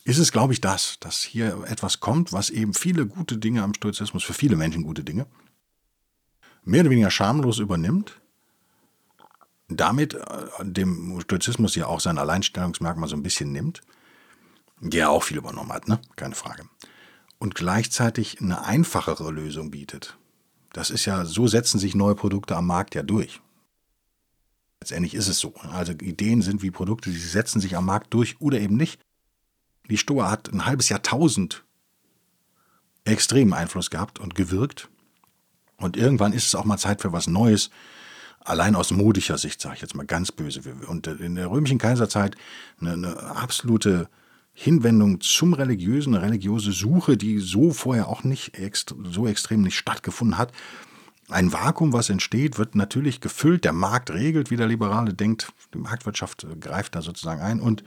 ist 0.03 0.17
es, 0.19 0.31
glaube 0.31 0.53
ich, 0.53 0.61
das, 0.61 0.97
dass 0.99 1.21
hier 1.21 1.65
etwas 1.67 1.99
kommt, 1.99 2.31
was 2.31 2.49
eben 2.49 2.73
viele 2.73 3.05
gute 3.05 3.37
Dinge 3.37 3.63
am 3.63 3.73
Stoizismus, 3.73 4.23
für 4.23 4.33
viele 4.33 4.55
Menschen 4.55 4.83
gute 4.83 5.03
Dinge, 5.03 5.27
mehr 6.63 6.81
oder 6.81 6.89
weniger 6.91 7.11
schamlos 7.11 7.59
übernimmt, 7.59 8.19
damit 9.67 10.13
äh, 10.13 10.19
dem 10.63 11.19
Stoizismus 11.21 11.75
ja 11.75 11.87
auch 11.87 11.99
sein 11.99 12.17
Alleinstellungsmerkmal 12.17 13.09
so 13.09 13.15
ein 13.15 13.23
bisschen 13.23 13.51
nimmt, 13.51 13.81
der 14.79 15.09
auch 15.09 15.23
viel 15.23 15.37
übernommen 15.37 15.73
hat, 15.73 15.87
ne? 15.87 15.99
keine 16.15 16.35
Frage 16.35 16.63
und 17.39 17.55
gleichzeitig 17.55 18.41
eine 18.41 18.63
einfachere 18.63 19.31
Lösung 19.31 19.71
bietet. 19.71 20.17
Das 20.73 20.89
ist 20.89 21.05
ja, 21.05 21.25
so 21.25 21.47
setzen 21.47 21.79
sich 21.79 21.95
neue 21.95 22.15
Produkte 22.15 22.55
am 22.55 22.67
Markt 22.67 22.95
ja 22.95 23.03
durch. 23.03 23.41
Letztendlich 24.79 25.13
ist 25.13 25.27
es 25.27 25.39
so. 25.39 25.53
Also 25.55 25.93
Ideen 25.93 26.41
sind 26.41 26.61
wie 26.61 26.71
Produkte, 26.71 27.09
die 27.09 27.17
setzen 27.17 27.59
sich 27.59 27.75
am 27.75 27.85
Markt 27.85 28.13
durch 28.13 28.39
oder 28.39 28.59
eben 28.59 28.77
nicht. 28.77 28.99
Die 29.89 29.97
Stoa 29.97 30.29
hat 30.29 30.51
ein 30.51 30.65
halbes 30.65 30.89
Jahrtausend 30.89 31.63
extremen 33.05 33.53
Einfluss 33.53 33.89
gehabt 33.89 34.19
und 34.19 34.35
gewirkt. 34.35 34.89
Und 35.77 35.95
irgendwann 35.95 36.33
ist 36.33 36.47
es 36.47 36.55
auch 36.55 36.65
mal 36.65 36.77
Zeit 36.77 37.01
für 37.01 37.13
was 37.13 37.27
Neues. 37.27 37.69
Allein 38.47 38.75
aus 38.75 38.91
modischer 38.91 39.37
Sicht, 39.37 39.59
sage 39.59 39.75
ich 39.75 39.81
jetzt 39.81 39.93
mal 39.93 40.05
ganz 40.05 40.31
böse. 40.31 40.61
Und 40.87 41.05
in 41.05 41.35
der 41.35 41.51
römischen 41.51 41.79
Kaiserzeit 41.79 42.37
eine, 42.79 42.93
eine 42.93 43.17
absolute 43.35 44.07
Hinwendung 44.53 45.19
zum 45.19 45.53
Religiösen, 45.53 46.15
eine 46.15 46.23
religiöse 46.23 46.71
Suche, 46.71 47.17
die 47.17 47.39
so 47.39 47.71
vorher 47.71 48.07
auch 48.07 48.23
nicht 48.23 48.57
ext 48.57 48.95
so 49.11 49.27
extrem 49.27 49.63
nicht 49.63 49.77
stattgefunden 49.77 50.37
hat. 50.37 50.53
Ein 51.27 51.51
Vakuum, 51.51 51.91
was 51.91 52.09
entsteht, 52.09 52.57
wird 52.57 52.73
natürlich 52.73 53.19
gefüllt. 53.19 53.65
Der 53.65 53.73
Markt 53.73 54.11
regelt, 54.11 54.49
wie 54.49 54.55
der 54.55 54.67
Liberale 54.67 55.13
denkt. 55.13 55.51
Die 55.73 55.79
Marktwirtschaft 55.79 56.45
äh, 56.45 56.55
greift 56.55 56.95
da 56.95 57.01
sozusagen 57.01 57.41
ein. 57.41 57.59
Und 57.59 57.83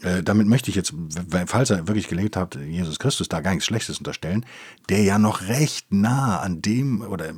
äh, 0.00 0.22
damit 0.22 0.46
möchte 0.46 0.70
ich 0.70 0.76
jetzt, 0.76 0.94
falls 1.46 1.68
er 1.68 1.86
wirklich 1.86 2.08
gelebt 2.08 2.36
hat, 2.36 2.54
Jesus 2.54 2.98
Christus 2.98 3.28
da 3.28 3.42
gar 3.42 3.50
nichts 3.50 3.66
Schlechtes 3.66 3.98
unterstellen, 3.98 4.46
der 4.88 5.02
ja 5.02 5.18
noch 5.18 5.42
recht 5.42 5.92
nah 5.92 6.40
an 6.40 6.62
dem 6.62 7.02
oder 7.02 7.34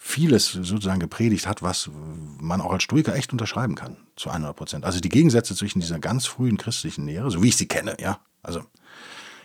vieles 0.00 0.52
sozusagen 0.52 1.00
gepredigt 1.00 1.46
hat, 1.46 1.60
was 1.60 1.90
man 2.40 2.60
auch 2.60 2.72
als 2.72 2.84
Stoiker 2.84 3.14
echt 3.16 3.32
unterschreiben 3.32 3.74
kann, 3.74 3.96
zu 4.14 4.30
100 4.30 4.56
Prozent. 4.56 4.84
Also 4.84 5.00
die 5.00 5.08
Gegensätze 5.08 5.56
zwischen 5.56 5.80
dieser 5.80 5.98
ganz 5.98 6.24
frühen 6.24 6.56
christlichen 6.56 7.06
Lehre, 7.06 7.30
so 7.30 7.42
wie 7.42 7.48
ich 7.48 7.56
sie 7.56 7.66
kenne, 7.66 7.96
ja, 8.00 8.20
also 8.42 8.62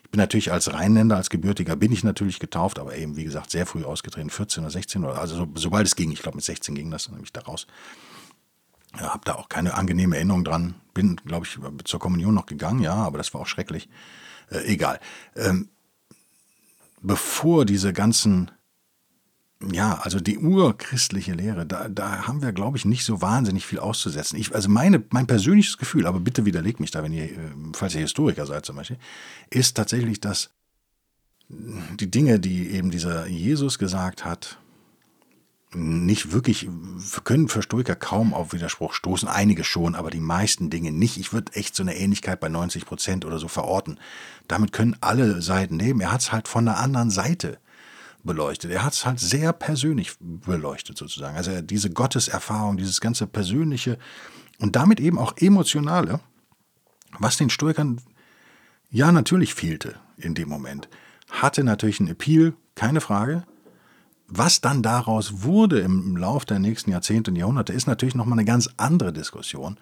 ich 0.03 0.11
bin 0.11 0.19
natürlich 0.19 0.51
als 0.51 0.71
Rheinländer, 0.71 1.17
als 1.17 1.31
Gebürtiger 1.31 1.75
bin 1.75 1.91
ich 1.91 2.03
natürlich 2.03 2.37
getauft, 2.39 2.77
aber 2.77 2.95
eben, 2.95 3.17
wie 3.17 3.23
gesagt, 3.23 3.49
sehr 3.49 3.65
früh 3.65 3.83
ausgetreten, 3.83 4.29
14 4.29 4.63
oder 4.63 4.71
16 4.71 5.03
oder, 5.03 5.17
also 5.17 5.35
so, 5.35 5.47
sobald 5.55 5.87
es 5.87 5.95
ging, 5.95 6.11
ich 6.11 6.21
glaube 6.21 6.37
mit 6.37 6.45
16 6.45 6.75
ging 6.75 6.91
das 6.91 7.09
nämlich 7.09 7.33
da 7.33 7.41
raus. 7.41 7.65
Ja, 8.95 9.11
habe 9.11 9.25
da 9.25 9.33
auch 9.33 9.49
keine 9.49 9.73
angenehme 9.73 10.17
Erinnerung 10.17 10.43
dran. 10.43 10.75
Bin, 10.93 11.15
glaube 11.25 11.47
ich, 11.47 11.57
zur 11.85 11.99
Kommunion 11.99 12.35
noch 12.35 12.45
gegangen, 12.45 12.79
ja, 12.79 12.93
aber 12.93 13.17
das 13.17 13.33
war 13.33 13.41
auch 13.41 13.47
schrecklich. 13.47 13.89
Äh, 14.51 14.71
egal. 14.71 14.99
Ähm, 15.35 15.69
bevor 17.01 17.65
diese 17.65 17.91
ganzen 17.91 18.51
ja, 19.71 19.99
also 20.02 20.19
die 20.19 20.38
urchristliche 20.38 21.34
Lehre, 21.34 21.65
da, 21.65 21.88
da 21.88 22.28
haben 22.28 22.41
wir, 22.41 22.52
glaube 22.52 22.78
ich, 22.78 22.86
nicht 22.86 23.06
so 23.06 23.21
wahnsinnig 23.21 23.65
viel 23.65 23.80
auszusetzen. 23.80 24.38
Ich, 24.38 24.54
also 24.54 24.69
meine, 24.69 25.04
mein 25.12 25.28
persönliches 25.28 25.78
Gefühl, 25.78 26.06
aber 26.06 26.19
bitte 26.19 26.45
widerlegt 26.45 26.80
mich 26.80 26.91
da, 26.91 27.04
wenn 27.04 27.13
ihr, 27.13 27.26
äh, 27.26 27.38
falls 27.73 27.95
ihr 27.95 28.02
Historiker 28.02 28.45
seid 28.45 28.65
zum 28.65 28.76
Beispiel, 28.76 28.97
ist 29.49 29.76
tatsächlich, 29.76 30.19
dass 30.19 30.49
die 31.49 32.10
Dinge, 32.10 32.39
die 32.39 32.69
eben 32.71 32.89
dieser 32.89 33.28
Jesus 33.28 33.78
gesagt 33.78 34.26
hat, 34.26 34.58
nicht 35.76 36.32
wirklich, 36.32 36.69
können 37.23 37.47
für 37.47 37.63
Stoiker 37.63 37.95
kaum 37.95 38.34
auf 38.34 38.54
Widerspruch 38.54 38.93
stoßen. 38.93 39.28
Einige 39.28 39.63
schon, 39.63 39.95
aber 39.95 40.12
die 40.12 40.19
meisten 40.19 40.69
Dinge 40.69 40.91
nicht. 40.91 41.17
Ich 41.17 41.34
würde 41.34 41.54
echt 41.54 41.76
so 41.76 41.82
eine 41.82 41.95
Ähnlichkeit 41.95 42.39
bei 42.39 42.49
90 42.49 42.86
Prozent 42.86 43.26
oder 43.26 43.39
so 43.39 43.47
verorten. 43.47 43.99
Damit 44.47 44.71
können 44.71 44.95
alle 45.02 45.41
Seiten 45.41 45.80
leben. 45.80 45.99
Er 46.02 46.12
hat 46.12 46.21
es 46.21 46.32
halt 46.32 46.47
von 46.47 46.65
der 46.65 46.78
anderen 46.78 47.10
Seite 47.10 47.58
beleuchtet. 48.23 48.71
Er 48.71 48.83
hat 48.83 48.93
es 48.93 49.05
halt 49.05 49.19
sehr 49.19 49.53
persönlich 49.53 50.13
beleuchtet 50.19 50.97
sozusagen. 50.97 51.36
Also 51.36 51.62
diese 51.62 51.89
Gotteserfahrung, 51.89 52.77
dieses 52.77 53.01
ganze 53.01 53.27
persönliche 53.27 53.97
und 54.59 54.75
damit 54.75 54.99
eben 54.99 55.17
auch 55.17 55.36
emotionale, 55.38 56.19
was 57.19 57.38
den 57.38 57.49
Stoikern 57.49 58.01
ja 58.89 59.12
natürlich 59.12 59.53
fehlte 59.53 59.95
in 60.17 60.36
dem 60.36 60.49
Moment, 60.49 60.88
hatte 61.29 61.63
natürlich 61.63 61.99
einen 61.99 62.09
Appeal, 62.09 62.53
keine 62.75 63.01
Frage. 63.01 63.43
Was 64.27 64.62
dann 64.62 64.81
daraus 64.81 65.43
wurde 65.43 65.79
im 65.79 66.15
Lauf 66.15 66.45
der 66.45 66.59
nächsten 66.59 66.91
Jahrzehnte 66.91 67.31
und 67.31 67.38
Jahrhunderte, 67.38 67.73
ist 67.73 67.88
natürlich 67.88 68.15
nochmal 68.15 68.39
eine 68.39 68.45
ganz 68.45 68.69
andere 68.77 69.13
Diskussion. 69.13 69.77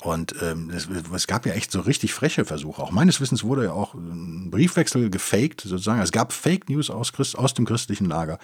Und 0.00 0.34
ähm, 0.42 0.70
es, 0.70 0.88
es, 1.12 1.26
gab 1.26 1.44
ja 1.44 1.54
echt 1.54 1.72
so 1.72 1.80
richtig 1.80 2.14
freche 2.14 2.44
Versuche. 2.44 2.82
Auch 2.82 2.92
meines 2.92 3.20
Wissens 3.20 3.42
wurde 3.42 3.64
ja 3.64 3.72
auch 3.72 3.94
ein 3.94 4.48
Briefwechsel 4.50 5.10
gefaked, 5.10 5.62
sozusagen. 5.62 6.00
Es 6.00 6.12
gab 6.12 6.32
Fake 6.32 6.68
News 6.68 6.88
aus, 6.88 7.12
Christ, 7.12 7.36
aus 7.36 7.54
dem 7.54 7.64
christlichen 7.64 8.06
Lager. 8.06 8.38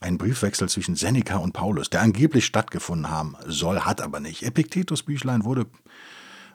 Ein 0.00 0.16
Briefwechsel 0.16 0.68
zwischen 0.68 0.94
Seneca 0.94 1.36
und 1.36 1.52
Paulus, 1.52 1.90
der 1.90 2.00
angeblich 2.00 2.46
stattgefunden 2.46 3.10
haben 3.10 3.36
soll, 3.46 3.80
hat 3.80 4.00
aber 4.00 4.20
nicht. 4.20 4.42
Epiktetus 4.42 5.02
Büchlein 5.02 5.44
wurde, 5.44 5.66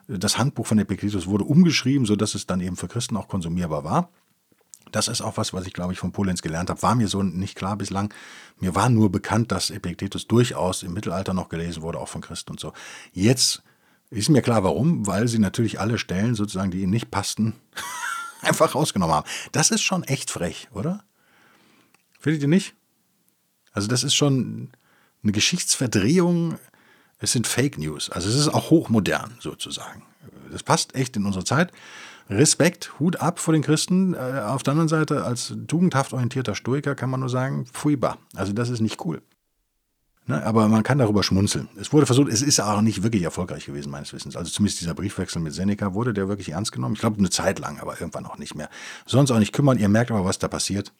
das 0.08 0.38
Handbuch 0.38 0.66
von 0.66 0.78
Epiktetus 0.78 1.26
wurde 1.26 1.44
umgeschrieben, 1.44 2.06
sodass 2.06 2.34
es 2.34 2.46
dann 2.46 2.60
eben 2.60 2.76
für 2.76 2.88
Christen 2.88 3.16
auch 3.16 3.28
konsumierbar 3.28 3.84
war. 3.84 4.10
Das 4.90 5.08
ist 5.08 5.22
auch 5.22 5.36
was, 5.36 5.52
was 5.52 5.66
ich, 5.66 5.72
glaube 5.72 5.92
ich, 5.92 5.98
von 5.98 6.12
Polenz 6.12 6.42
gelernt 6.42 6.68
habe. 6.68 6.82
War 6.82 6.94
mir 6.94 7.08
so 7.08 7.22
nicht 7.22 7.56
klar 7.56 7.76
bislang. 7.76 8.12
Mir 8.58 8.74
war 8.74 8.88
nur 8.88 9.10
bekannt, 9.10 9.50
dass 9.52 9.70
Epiktetus 9.70 10.26
durchaus 10.26 10.82
im 10.82 10.92
Mittelalter 10.92 11.32
noch 11.32 11.48
gelesen 11.48 11.82
wurde, 11.82 11.98
auch 11.98 12.08
von 12.08 12.20
Christen 12.20 12.50
und 12.50 12.60
so. 12.60 12.72
Jetzt 13.12 13.62
ist 14.12 14.28
mir 14.28 14.42
klar, 14.42 14.62
warum, 14.62 15.06
weil 15.06 15.26
sie 15.26 15.38
natürlich 15.38 15.80
alle 15.80 15.98
Stellen 15.98 16.34
sozusagen, 16.34 16.70
die 16.70 16.82
ihnen 16.82 16.90
nicht 16.90 17.10
passten, 17.10 17.54
einfach 18.42 18.74
rausgenommen 18.74 19.16
haben. 19.16 19.28
Das 19.52 19.70
ist 19.70 19.82
schon 19.82 20.04
echt 20.04 20.30
frech, 20.30 20.68
oder? 20.72 21.02
Findet 22.20 22.42
ihr 22.42 22.48
nicht? 22.48 22.74
Also 23.72 23.88
das 23.88 24.04
ist 24.04 24.14
schon 24.14 24.70
eine 25.22 25.32
Geschichtsverdrehung. 25.32 26.58
Es 27.18 27.32
sind 27.32 27.46
Fake 27.46 27.78
News. 27.78 28.10
Also 28.10 28.28
es 28.28 28.34
ist 28.34 28.48
auch 28.48 28.70
hochmodern 28.70 29.36
sozusagen. 29.40 30.02
Das 30.50 30.62
passt 30.62 30.94
echt 30.94 31.16
in 31.16 31.24
unsere 31.24 31.44
Zeit. 31.44 31.72
Respekt, 32.28 32.98
Hut 33.00 33.16
ab 33.16 33.38
vor 33.38 33.54
den 33.54 33.62
Christen. 33.62 34.14
Äh, 34.14 34.42
auf 34.44 34.62
der 34.62 34.72
anderen 34.72 34.88
Seite, 34.88 35.24
als 35.24 35.54
tugendhaft 35.66 36.12
orientierter 36.12 36.54
Stoiker 36.54 36.94
kann 36.94 37.10
man 37.10 37.20
nur 37.20 37.28
sagen, 37.28 37.66
furchtbar. 37.72 38.18
Also 38.34 38.52
das 38.52 38.68
ist 38.68 38.80
nicht 38.80 39.04
cool. 39.04 39.22
Ne, 40.32 40.42
aber 40.46 40.66
man 40.66 40.82
kann 40.82 40.96
darüber 40.96 41.22
schmunzeln. 41.22 41.68
Es 41.78 41.92
wurde 41.92 42.06
versucht, 42.06 42.32
es 42.32 42.40
ist 42.40 42.58
auch 42.58 42.80
nicht 42.80 43.02
wirklich 43.02 43.22
erfolgreich 43.22 43.66
gewesen, 43.66 43.90
meines 43.90 44.14
Wissens. 44.14 44.34
Also 44.34 44.50
zumindest 44.50 44.80
dieser 44.80 44.94
Briefwechsel 44.94 45.42
mit 45.42 45.52
Seneca 45.52 45.92
wurde 45.92 46.14
der 46.14 46.26
wirklich 46.26 46.50
ernst 46.50 46.72
genommen. 46.72 46.94
Ich 46.94 47.00
glaube, 47.00 47.18
eine 47.18 47.28
Zeit 47.28 47.58
lang, 47.58 47.78
aber 47.80 48.00
irgendwann 48.00 48.24
auch 48.24 48.38
nicht 48.38 48.54
mehr. 48.54 48.70
Sonst 49.04 49.30
auch 49.30 49.38
nicht 49.38 49.52
kümmern. 49.52 49.78
Ihr 49.78 49.90
merkt 49.90 50.10
aber, 50.10 50.24
was 50.24 50.38
da 50.38 50.48
passiert. 50.48 50.92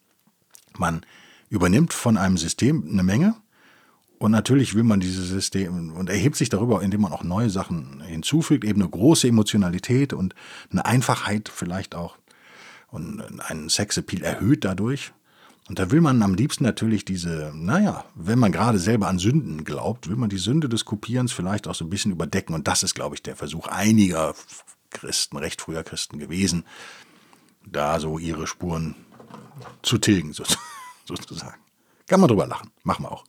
Man 0.77 1.03
übernimmt 1.49 1.93
von 1.93 2.15
einem 2.15 2.37
System 2.37 2.87
eine 2.87 3.01
Menge 3.01 3.33
und 4.19 4.29
natürlich 4.29 4.75
will 4.75 4.83
man 4.83 4.99
dieses 4.99 5.29
System 5.29 5.93
und 5.93 6.09
erhebt 6.09 6.35
sich 6.35 6.49
darüber, 6.49 6.83
indem 6.83 7.01
man 7.01 7.11
auch 7.11 7.23
neue 7.23 7.49
Sachen 7.49 8.01
hinzufügt, 8.01 8.63
eben 8.63 8.81
eine 8.81 8.89
große 8.89 9.27
Emotionalität 9.27 10.13
und 10.13 10.35
eine 10.71 10.85
Einfachheit 10.85 11.49
vielleicht 11.49 11.95
auch 11.95 12.17
und 12.91 13.23
einen 13.49 13.69
Sexappeal 13.69 14.21
erhöht 14.21 14.63
dadurch. 14.63 15.11
Und 15.69 15.79
da 15.79 15.91
will 15.91 16.01
man 16.01 16.21
am 16.21 16.35
liebsten 16.35 16.65
natürlich 16.65 17.05
diese, 17.05 17.51
naja, 17.55 18.03
wenn 18.15 18.37
man 18.37 18.51
gerade 18.51 18.79
selber 18.79 19.07
an 19.07 19.17
Sünden 19.17 19.63
glaubt, 19.63 20.09
will 20.09 20.17
man 20.17 20.29
die 20.29 20.37
Sünde 20.37 20.67
des 20.67 20.83
Kopierens 20.83 21.31
vielleicht 21.31 21.67
auch 21.67 21.75
so 21.75 21.85
ein 21.85 21.89
bisschen 21.89 22.11
überdecken. 22.11 22.53
Und 22.53 22.67
das 22.67 22.83
ist, 22.83 22.95
glaube 22.95 23.15
ich, 23.15 23.23
der 23.23 23.37
Versuch 23.37 23.67
einiger 23.67 24.35
Christen, 24.89 25.37
recht 25.37 25.61
früher 25.61 25.83
Christen 25.83 26.19
gewesen, 26.19 26.65
da 27.65 27.99
so 27.99 28.17
ihre 28.19 28.45
Spuren 28.45 28.95
zu 29.81 29.97
tilgen, 29.97 30.33
sozusagen. 31.05 31.61
Kann 32.07 32.19
man 32.19 32.27
drüber 32.27 32.45
lachen, 32.45 32.69
machen 32.83 33.05
wir 33.05 33.11
auch. 33.11 33.23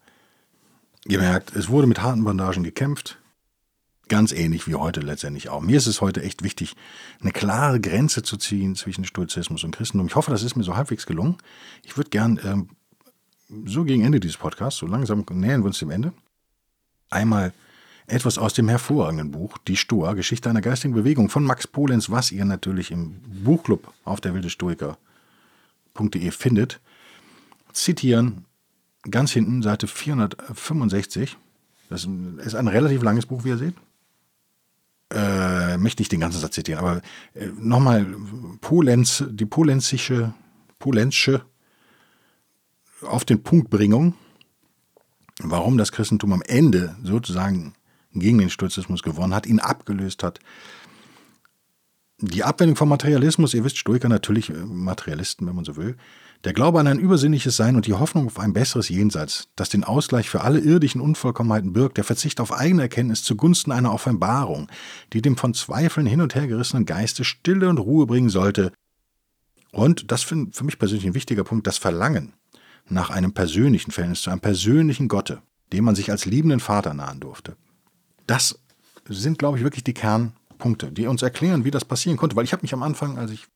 Ihr 1.07 1.19
merkt, 1.19 1.55
es 1.55 1.69
wurde 1.69 1.87
mit 1.87 2.03
harten 2.03 2.25
Bandagen 2.25 2.65
gekämpft, 2.65 3.19
Ganz 4.09 4.33
ähnlich 4.33 4.67
wie 4.67 4.75
heute 4.75 5.01
letztendlich 5.01 5.49
auch. 5.49 5.63
Mir 5.63 5.79
ist 5.79 5.87
es 5.87 6.01
heute 6.01 6.23
echt 6.23 6.43
wichtig, 6.43 6.77
eine 7.21 7.33
klare 7.33 7.81
Grenze 7.81 8.23
zu 8.23 8.37
ziehen 8.37 8.77
zwischen 8.77 9.05
Stoizismus 9.05 9.65
und 9.65 9.75
Christentum. 9.75 10.07
Ich 10.07 10.15
hoffe, 10.15 10.31
das 10.31 10.43
ist 10.43 10.57
mir 10.57 10.63
so 10.63 10.77
halbwegs 10.77 11.07
gelungen. 11.07 11.39
Ich 11.83 11.97
würde 11.97 12.11
gern 12.11 12.39
ähm, 12.45 12.69
so 13.65 13.85
gegen 13.85 14.05
Ende 14.05 14.21
dieses 14.21 14.37
Podcasts, 14.37 14.79
so 14.79 14.87
langsam 14.87 15.25
nähern 15.31 15.63
wir 15.63 15.67
uns 15.67 15.79
dem 15.79 15.91
Ende, 15.91 16.13
einmal 17.09 17.53
etwas 18.07 18.37
aus 18.37 18.53
dem 18.53 18.69
hervorragenden 18.69 19.31
Buch 19.31 19.57
Die 19.67 19.77
Stoa, 19.77 20.13
Geschichte 20.13 20.51
einer 20.51 20.61
geistigen 20.61 20.95
Bewegung 20.95 21.31
von 21.31 21.45
Max 21.45 21.67
Polenz, 21.67 22.11
was 22.11 22.31
ihr 22.33 22.45
natürlich 22.45 22.91
im 22.91 23.21
Buchclub 23.43 23.93
auf 24.05 24.21
der 24.21 24.35
wilde 24.35 24.51
Stoiker.de 24.51 26.31
findet, 26.31 26.81
zitieren 27.73 28.45
ganz 29.11 29.33
hinten, 29.33 29.63
Seite 29.63 29.87
465. 29.87 31.37
Das 31.89 32.07
ist 32.39 32.55
ein 32.55 32.69
relativ 32.69 33.03
langes 33.03 33.27
Buch, 33.27 33.45
wie 33.45 33.51
ihr 33.51 33.59
seht. 33.59 33.75
Äh, 35.15 35.79
möchte 35.79 36.03
nicht 36.03 36.11
den 36.11 36.19
ganzen 36.19 36.41
Satz 36.41 36.57
zitieren, 36.57 36.81
aber 36.81 37.01
äh, 37.35 37.47
nochmal 37.57 38.05
Polenz, 38.61 39.23
die 39.31 39.47
polenzische, 39.47 40.35
polenzsche 40.81 41.43
auf 43.03 43.25
den 43.25 43.43
Punktbringung, 43.43 44.15
warum 45.41 45.79
das 45.79 45.93
Christentum 45.93 46.33
am 46.33 46.43
Ende 46.43 46.97
sozusagen 47.05 47.75
gegen 48.13 48.39
den 48.39 48.51
Stoizismus 48.51 49.05
gewonnen 49.05 49.35
hat, 49.35 49.47
ihn 49.47 49.61
abgelöst 49.61 50.25
hat. 50.25 50.41
Die 52.21 52.45
Abwendung 52.45 52.77
vom 52.77 52.89
Materialismus, 52.89 53.55
ihr 53.55 53.65
wisst, 53.65 53.79
Stoiker 53.79 54.09
natürlich 54.09 54.51
äh, 54.51 54.53
Materialisten, 54.53 55.47
wenn 55.47 55.57
man 55.57 55.65
so 55.65 55.77
will, 55.77 55.97
der 56.45 56.53
Glaube 56.53 56.79
an 56.79 56.87
ein 56.87 56.99
übersinnliches 56.99 57.57
Sein 57.57 57.75
und 57.75 57.87
die 57.87 57.95
Hoffnung 57.95 58.27
auf 58.27 58.39
ein 58.39 58.53
besseres 58.53 58.89
Jenseits, 58.89 59.49
das 59.57 59.71
den 59.71 59.83
Ausgleich 59.83 60.29
für 60.29 60.43
alle 60.43 60.61
irdischen 60.61 61.01
Unvollkommenheiten 61.01 61.73
birgt, 61.73 61.97
der 61.97 62.05
Verzicht 62.05 62.39
auf 62.39 62.53
eigene 62.53 62.83
Erkenntnis 62.83 63.23
zugunsten 63.25 63.73
einer 63.73 63.93
Offenbarung, 63.93 64.69
die 65.13 65.23
dem 65.23 65.37
von 65.37 65.55
Zweifeln 65.55 66.07
hin 66.07 66.21
und 66.21 66.35
her 66.35 66.47
gerissenen 66.47 66.87
Geiste 66.87 67.25
Stille 67.25 67.69
und 67.69 67.79
Ruhe 67.79 68.07
bringen 68.07 68.29
sollte. 68.29 68.73
Und, 69.73 70.13
das 70.13 70.23
für, 70.23 70.47
für 70.53 70.65
mich 70.65 70.79
persönlich 70.79 71.07
ein 71.07 71.15
wichtiger 71.15 71.45
Punkt, 71.45 71.67
das 71.67 71.79
Verlangen 71.79 72.35
nach 72.87 73.11
einem 73.11 73.33
persönlichen 73.33 73.91
Verhältnis 73.91 74.23
zu 74.23 74.31
einem 74.31 74.41
persönlichen 74.41 75.09
Gotte, 75.09 75.43
dem 75.73 75.85
man 75.85 75.95
sich 75.95 76.11
als 76.11 76.27
liebenden 76.27 76.61
Vater 76.61 76.95
nahen 76.95 77.21
durfte. 77.21 77.57
Das 78.27 78.61
sind, 79.09 79.39
glaube 79.39 79.59
ich, 79.59 79.65
wirklich 79.65 79.85
die 79.85 79.95
Kernpunkte, 80.65 80.91
die 80.91 81.07
uns 81.07 81.23
erklären, 81.23 81.65
wie 81.65 81.71
das 81.71 81.85
passieren 81.85 82.17
konnte. 82.17 82.37
Weil 82.37 82.45
ich 82.45 82.53
habe 82.53 82.63
mich 82.63 82.73
am 82.73 82.83
Anfang, 82.83 83.19
als 83.19 83.31
ich 83.31 83.47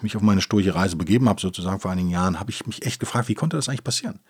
mich 0.00 0.16
auf 0.16 0.22
meine 0.22 0.40
sturche 0.40 0.74
Reise 0.74 0.96
begeben 0.96 1.28
habe, 1.28 1.40
sozusagen 1.40 1.80
vor 1.80 1.90
einigen 1.90 2.08
Jahren, 2.08 2.40
habe 2.40 2.50
ich 2.50 2.66
mich 2.66 2.84
echt 2.84 2.98
gefragt, 2.98 3.28
wie 3.28 3.34
konnte 3.34 3.56
das 3.56 3.68
eigentlich 3.68 3.84
passieren? 3.84 4.20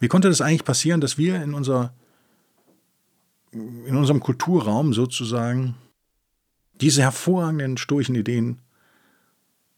Wie 0.00 0.08
konnte 0.08 0.28
das 0.28 0.40
eigentlich 0.40 0.64
passieren, 0.64 1.00
dass 1.00 1.16
wir 1.16 1.40
in, 1.40 1.54
unser, 1.54 1.94
in 3.52 3.96
unserem 3.96 4.20
Kulturraum 4.20 4.92
sozusagen 4.92 5.76
diese 6.80 7.02
hervorragenden 7.02 7.76
sturchen 7.76 8.16
Ideen 8.16 8.58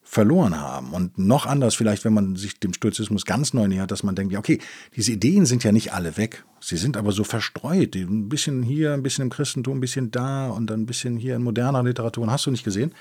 verloren 0.09 0.59
haben. 0.59 0.93
Und 0.93 1.19
noch 1.19 1.47
anders 1.47 1.75
vielleicht, 1.75 2.05
wenn 2.05 2.15
man 2.15 2.37
sich 2.37 2.61
dem 2.61 2.73
Stoizismus 2.73 3.27
ganz 3.27 3.53
neu 3.53 3.67
nähert, 3.67 3.91
dass 3.91 4.05
man 4.05 4.15
denkt, 4.15 4.33
ja, 4.33 4.39
okay, 4.39 4.61
diese 4.95 5.13
Ideen 5.13 5.47
sind 5.47 5.65
ja 5.65 5.73
nicht 5.73 5.93
alle 5.93 6.17
weg. 6.17 6.45
Sie 6.61 6.77
sind 6.77 6.97
aber 6.97 7.11
so 7.11 7.25
verstreut. 7.25 7.97
Ein 7.97 8.29
bisschen 8.29 8.63
hier, 8.63 8.95
ein 8.95 9.03
bisschen 9.03 9.25
im 9.25 9.31
Christentum, 9.31 9.79
ein 9.79 9.81
bisschen 9.81 10.13
da 10.13 10.49
und 10.49 10.69
dann 10.69 10.83
ein 10.83 10.87
bisschen 10.87 11.17
hier 11.17 11.35
in 11.35 11.43
moderner 11.43 11.83
Literatur. 11.83 12.31
Hast 12.31 12.47
du 12.47 12.53
nicht 12.53 12.65
gesehen? 12.65 12.95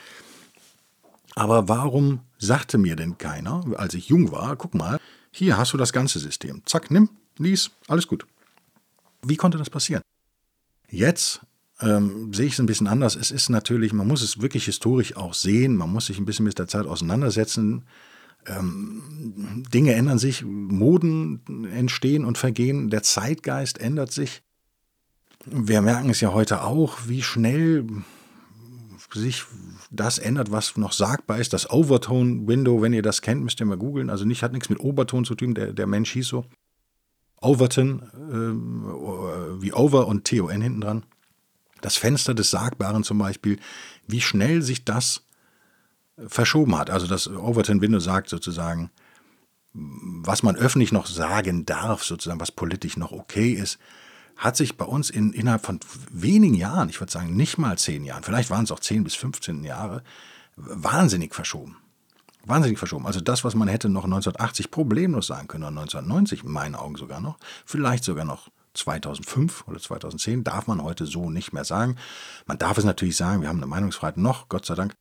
Aber 1.36 1.70
warum 1.70 2.22
sagte 2.40 2.78
mir 2.78 2.96
denn 2.96 3.18
keiner, 3.18 3.64
als 3.78 3.94
ich 3.94 4.08
jung 4.08 4.32
war, 4.32 4.56
guck 4.56 4.74
mal, 4.74 5.00
hier 5.32 5.58
hast 5.58 5.74
du 5.74 5.78
das 5.78 5.94
ganze 5.94 6.18
System. 6.18 6.64
Zack, 6.66 6.90
nimm, 6.90 7.10
lies, 7.38 7.70
alles 7.88 8.08
gut. 8.08 8.26
Wie 9.22 9.36
konnte 9.36 9.58
das 9.58 9.70
passieren? 9.70 10.02
Jetzt 10.90 11.42
ähm, 11.82 12.34
sehe 12.34 12.46
ich 12.46 12.54
es 12.54 12.60
ein 12.60 12.66
bisschen 12.66 12.88
anders. 12.88 13.16
Es 13.16 13.32
ist 13.32 13.50
natürlich, 13.50 13.92
man 13.92 14.08
muss 14.08 14.22
es 14.22 14.42
wirklich 14.42 14.66
historisch 14.66 15.16
auch 15.18 15.34
sehen, 15.34 15.76
man 15.76 15.92
muss 15.92 16.06
sich 16.06 16.18
ein 16.18 16.26
bisschen 16.26 16.46
mit 16.46 16.58
der 16.58 16.68
Zeit 16.68 16.86
auseinandersetzen. 16.86 17.86
Ähm, 18.48 19.64
Dinge 19.74 19.94
ändern 19.94 20.20
sich, 20.20 20.46
Moden 20.46 21.68
entstehen 21.72 22.24
und 22.24 22.38
vergehen, 22.38 22.90
der 22.90 23.04
Zeitgeist 23.04 23.80
ändert 23.80 24.12
sich. 24.12 24.44
Wir 25.46 25.82
merken 25.82 26.10
es 26.10 26.22
ja 26.22 26.32
heute 26.32 26.64
auch, 26.64 27.00
wie 27.08 27.22
schnell 27.22 27.86
sich 29.14 29.44
das 29.92 30.18
ändert, 30.18 30.52
was 30.52 30.78
noch 30.78 30.92
sagbar 30.92 31.40
ist. 31.40 31.54
Das 31.54 31.70
Overtone-Window, 31.70 32.82
wenn 32.82 32.94
ihr 32.94 33.02
das 33.02 33.22
kennt, 33.22 33.44
müsst 33.44 33.60
ihr 33.60 33.66
mal 33.66 33.78
googeln. 33.78 34.10
Also 34.10 34.26
nicht, 34.26 34.44
hat 34.44 34.52
nichts 34.54 34.70
mit 34.70 34.80
Oberton 34.80 35.26
zu 35.26 35.36
tun, 35.36 35.54
der, 35.54 35.74
der 35.74 35.88
Mensch 35.88 36.12
hieß 36.12 36.28
so. 36.28 36.46
Overton, 37.42 38.02
äh, 38.02 39.62
wie 39.62 39.74
Over 39.74 40.08
und 40.08 40.24
T-O-N 40.24 40.62
hinten 40.62 40.82
dran 40.82 41.04
das 41.86 41.98
Fenster 41.98 42.34
des 42.34 42.50
Sagbaren 42.50 43.04
zum 43.04 43.20
Beispiel, 43.20 43.60
wie 44.08 44.20
schnell 44.20 44.64
sich 44.64 44.86
das 44.86 45.22
verschoben 46.18 46.76
hat. 46.76 46.90
Also 46.90 47.06
das 47.06 47.28
Overton 47.28 47.80
Window 47.80 48.00
sagt 48.00 48.28
sozusagen, 48.28 48.90
was 49.72 50.42
man 50.42 50.56
öffentlich 50.56 50.92
noch 50.92 51.06
sagen 51.06 51.66
darf, 51.68 52.04
sozusagen, 52.04 52.40
was 52.40 52.52
politisch 52.52 52.98
noch 52.98 53.12
okay 53.12 53.52
ist, 53.52 53.78
hat 54.36 54.58
sich 54.58 54.78
bei 54.78 54.86
uns 54.86 55.12
in, 55.12 55.32
innerhalb 55.32 55.64
von 55.64 55.80
wenigen 56.12 56.56
Jahren, 56.56 56.90
ich 56.90 57.00
würde 57.00 57.12
sagen 57.12 57.36
nicht 57.36 57.60
mal 57.60 57.78
zehn 57.78 58.04
Jahren, 58.04 58.24
vielleicht 58.24 58.50
waren 58.50 58.64
es 58.64 58.72
auch 58.72 58.80
zehn 58.80 59.04
bis 59.04 59.14
15 59.14 59.64
Jahre, 59.64 60.02
wahnsinnig 60.56 61.36
verschoben. 61.36 61.78
Wahnsinnig 62.46 62.80
verschoben. 62.80 63.06
Also 63.06 63.22
das, 63.22 63.44
was 63.44 63.54
man 63.54 63.68
hätte 63.68 63.90
noch 63.90 64.06
1980 64.06 64.72
problemlos 64.72 65.28
sagen 65.28 65.48
können, 65.48 65.64
oder 65.64 65.82
1990 65.82 66.44
in 66.46 66.52
meinen 66.52 66.74
Augen 66.74 66.96
sogar 66.96 67.20
noch, 67.20 67.38
vielleicht 67.64 68.04
sogar 68.04 68.26
noch 68.26 68.50
2005 68.76 69.68
oder 69.68 69.80
2010 69.80 70.44
darf 70.44 70.68
man 70.68 70.84
heute 70.84 71.06
so 71.06 71.30
nicht 71.30 71.54
mehr 71.54 71.66
sagen. 71.66 71.96
Man 72.46 72.58
darf 72.58 72.78
es 72.78 72.84
natürlich 72.84 73.18
sagen, 73.18 73.42
wir 73.42 73.50
haben 73.50 73.58
eine 73.58 73.68
Meinungsfreiheit 73.68 74.18
noch, 74.18 74.50
Gott 74.50 74.66
sei 74.66 74.76
Dank. 74.76 74.96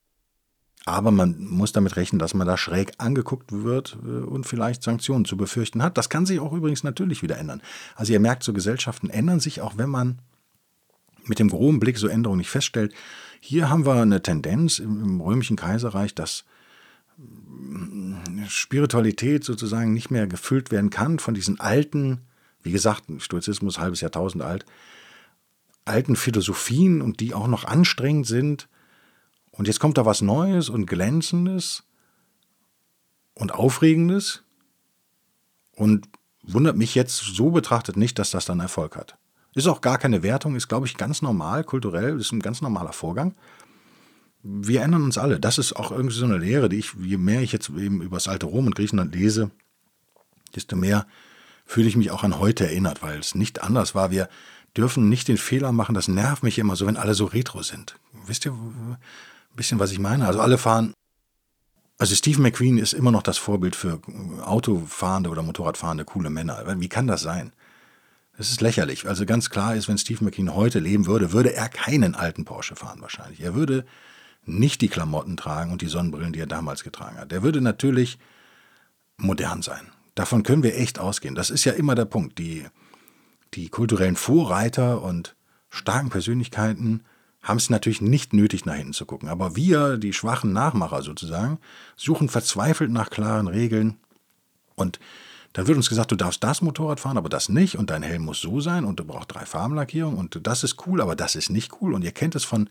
Aber 0.86 1.10
man 1.10 1.36
muss 1.38 1.72
damit 1.72 1.96
rechnen, 1.96 2.18
dass 2.18 2.34
man 2.34 2.46
da 2.46 2.58
schräg 2.58 2.92
angeguckt 2.98 3.52
wird 3.52 3.96
äh, 4.04 4.24
und 4.24 4.46
vielleicht 4.46 4.82
Sanktionen 4.82 5.24
zu 5.24 5.36
befürchten 5.36 5.82
hat. 5.82 5.96
Das 5.96 6.10
kann 6.10 6.26
sich 6.26 6.40
auch 6.40 6.52
übrigens 6.52 6.84
natürlich 6.84 7.22
wieder 7.22 7.38
ändern. 7.38 7.62
Also 7.94 8.12
ihr 8.12 8.20
merkt, 8.20 8.42
so 8.42 8.52
Gesellschaften 8.52 9.08
ändern 9.08 9.40
sich, 9.40 9.60
auch 9.60 9.78
wenn 9.78 9.88
man 9.88 10.18
mit 11.24 11.38
dem 11.38 11.48
groben 11.48 11.80
Blick 11.80 11.96
so 11.96 12.06
Änderungen 12.06 12.38
nicht 12.38 12.50
feststellt. 12.50 12.94
Hier 13.40 13.70
haben 13.70 13.86
wir 13.86 13.94
eine 13.94 14.22
Tendenz 14.22 14.78
im, 14.78 15.20
römischen 15.22 15.56
Kaiserreich, 15.56 16.14
dass 16.14 16.44
Spiritualität 18.48 19.44
sozusagen 19.44 19.94
nicht 19.94 20.10
mehr 20.10 20.26
gefüllt 20.26 20.70
werden 20.70 20.90
kann 20.90 21.18
von 21.18 21.32
diesen 21.32 21.60
alten 21.60 22.22
wie 22.64 22.72
gesagt, 22.72 23.04
Stoizismus 23.18 23.78
halbes 23.78 24.00
Jahrtausend 24.00 24.42
alt, 24.42 24.64
alten 25.84 26.16
Philosophien 26.16 27.02
und 27.02 27.20
die 27.20 27.34
auch 27.34 27.46
noch 27.46 27.64
anstrengend 27.64 28.26
sind. 28.26 28.68
Und 29.50 29.68
jetzt 29.68 29.80
kommt 29.80 29.98
da 29.98 30.04
was 30.04 30.22
Neues 30.22 30.68
und 30.68 30.86
Glänzendes 30.86 31.84
und 33.34 33.52
Aufregendes 33.52 34.42
und 35.76 36.08
wundert 36.42 36.76
mich 36.76 36.94
jetzt 36.94 37.16
so 37.18 37.50
betrachtet 37.50 37.96
nicht, 37.96 38.18
dass 38.18 38.30
das 38.30 38.46
dann 38.46 38.60
Erfolg 38.60 38.96
hat. 38.96 39.16
Ist 39.54 39.68
auch 39.68 39.80
gar 39.80 39.98
keine 39.98 40.22
Wertung, 40.22 40.56
ist, 40.56 40.68
glaube 40.68 40.86
ich, 40.86 40.96
ganz 40.96 41.22
normal, 41.22 41.62
kulturell, 41.62 42.18
ist 42.18 42.32
ein 42.32 42.40
ganz 42.40 42.60
normaler 42.60 42.92
Vorgang. 42.92 43.34
Wir 44.42 44.82
ändern 44.82 45.04
uns 45.04 45.16
alle. 45.16 45.38
Das 45.38 45.58
ist 45.58 45.74
auch 45.74 45.92
irgendwie 45.92 46.16
so 46.16 46.24
eine 46.24 46.38
Lehre, 46.38 46.68
die 46.68 46.78
ich, 46.78 46.92
je 47.00 47.16
mehr 47.16 47.40
ich 47.40 47.52
jetzt 47.52 47.70
eben 47.70 48.02
über 48.02 48.16
das 48.16 48.28
alte 48.28 48.46
Rom 48.46 48.66
und 48.66 48.74
Griechenland 48.74 49.14
lese, 49.14 49.50
desto 50.54 50.76
mehr 50.76 51.06
fühle 51.64 51.88
ich 51.88 51.96
mich 51.96 52.10
auch 52.10 52.22
an 52.22 52.38
heute 52.38 52.66
erinnert, 52.66 53.02
weil 53.02 53.18
es 53.18 53.34
nicht 53.34 53.62
anders 53.62 53.94
war. 53.94 54.10
Wir 54.10 54.28
dürfen 54.76 55.08
nicht 55.08 55.28
den 55.28 55.38
Fehler 55.38 55.72
machen, 55.72 55.94
das 55.94 56.08
nervt 56.08 56.42
mich 56.42 56.58
immer 56.58 56.76
so, 56.76 56.86
wenn 56.86 56.96
alle 56.96 57.14
so 57.14 57.26
retro 57.26 57.62
sind. 57.62 57.96
Wisst 58.26 58.44
ihr 58.44 58.52
ein 58.52 58.98
bisschen, 59.54 59.78
was 59.78 59.92
ich 59.92 59.98
meine? 59.98 60.26
Also 60.26 60.40
alle 60.40 60.58
fahren. 60.58 60.94
Also 61.96 62.14
Steve 62.14 62.40
McQueen 62.40 62.78
ist 62.78 62.92
immer 62.92 63.12
noch 63.12 63.22
das 63.22 63.38
Vorbild 63.38 63.76
für 63.76 64.00
Autofahrende 64.42 65.30
oder 65.30 65.42
Motorradfahrende 65.42 66.04
coole 66.04 66.28
Männer. 66.28 66.62
Wie 66.80 66.88
kann 66.88 67.06
das 67.06 67.22
sein? 67.22 67.52
Das 68.36 68.50
ist 68.50 68.60
lächerlich. 68.60 69.06
Also 69.06 69.26
ganz 69.26 69.48
klar 69.48 69.76
ist, 69.76 69.88
wenn 69.88 69.96
Steve 69.96 70.24
McQueen 70.24 70.54
heute 70.54 70.80
leben 70.80 71.06
würde, 71.06 71.32
würde 71.32 71.54
er 71.54 71.68
keinen 71.68 72.16
alten 72.16 72.44
Porsche 72.44 72.74
fahren 72.74 73.00
wahrscheinlich. 73.00 73.40
Er 73.40 73.54
würde 73.54 73.86
nicht 74.44 74.80
die 74.80 74.88
Klamotten 74.88 75.36
tragen 75.36 75.70
und 75.70 75.82
die 75.82 75.86
Sonnenbrillen, 75.86 76.32
die 76.32 76.40
er 76.40 76.46
damals 76.46 76.82
getragen 76.82 77.16
hat. 77.16 77.32
Er 77.32 77.44
würde 77.44 77.60
natürlich 77.60 78.18
modern 79.16 79.62
sein. 79.62 79.86
Davon 80.14 80.42
können 80.42 80.62
wir 80.62 80.76
echt 80.76 80.98
ausgehen. 80.98 81.34
Das 81.34 81.50
ist 81.50 81.64
ja 81.64 81.72
immer 81.72 81.94
der 81.94 82.04
Punkt. 82.04 82.38
Die, 82.38 82.64
die 83.54 83.68
kulturellen 83.68 84.16
Vorreiter 84.16 85.02
und 85.02 85.34
starken 85.70 86.10
Persönlichkeiten 86.10 87.04
haben 87.42 87.58
es 87.58 87.68
natürlich 87.68 88.00
nicht 88.00 88.32
nötig, 88.32 88.64
nach 88.64 88.74
hinten 88.74 88.94
zu 88.94 89.06
gucken. 89.06 89.28
Aber 89.28 89.54
wir, 89.54 89.98
die 89.98 90.12
schwachen 90.12 90.52
Nachmacher 90.52 91.02
sozusagen, 91.02 91.58
suchen 91.96 92.28
verzweifelt 92.28 92.90
nach 92.90 93.10
klaren 93.10 93.48
Regeln. 93.48 93.98
Und 94.76 94.98
dann 95.52 95.66
wird 95.66 95.76
uns 95.76 95.88
gesagt, 95.88 96.10
du 96.10 96.16
darfst 96.16 96.42
das 96.42 96.62
Motorrad 96.62 97.00
fahren, 97.00 97.18
aber 97.18 97.28
das 97.28 97.48
nicht. 97.48 97.76
Und 97.76 97.90
dein 97.90 98.02
Helm 98.02 98.22
muss 98.22 98.40
so 98.40 98.60
sein 98.60 98.84
und 98.84 98.98
du 98.98 99.04
brauchst 99.04 99.34
drei 99.34 99.44
Farbenlackierungen 99.44 100.18
und 100.18 100.46
das 100.46 100.64
ist 100.64 100.86
cool, 100.86 101.00
aber 101.00 101.14
das 101.14 101.36
ist 101.36 101.50
nicht 101.50 101.80
cool. 101.80 101.94
Und 101.94 102.02
ihr 102.02 102.12
kennt 102.12 102.34
es 102.34 102.44
von, 102.44 102.68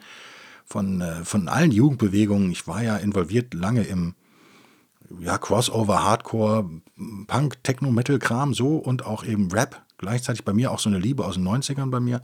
von, 0.65 1.01
äh, 1.01 1.23
von 1.23 1.47
allen 1.47 1.71
Jugendbewegungen. 1.71 2.51
Ich 2.51 2.67
war 2.67 2.83
ja 2.83 2.97
involviert 2.97 3.53
lange 3.53 3.83
im, 3.83 4.15
ja, 5.19 5.37
Crossover, 5.37 6.03
Hardcore, 6.03 6.69
Punk, 7.27 7.63
Techno, 7.63 7.91
Metal-Kram 7.91 8.53
so 8.53 8.77
und 8.77 9.05
auch 9.05 9.23
eben 9.23 9.51
Rap. 9.51 9.81
Gleichzeitig 9.97 10.43
bei 10.43 10.53
mir 10.53 10.71
auch 10.71 10.79
so 10.79 10.89
eine 10.89 10.99
Liebe 10.99 11.25
aus 11.25 11.35
den 11.35 11.47
90ern 11.47 11.89
bei 11.89 11.99
mir. 11.99 12.21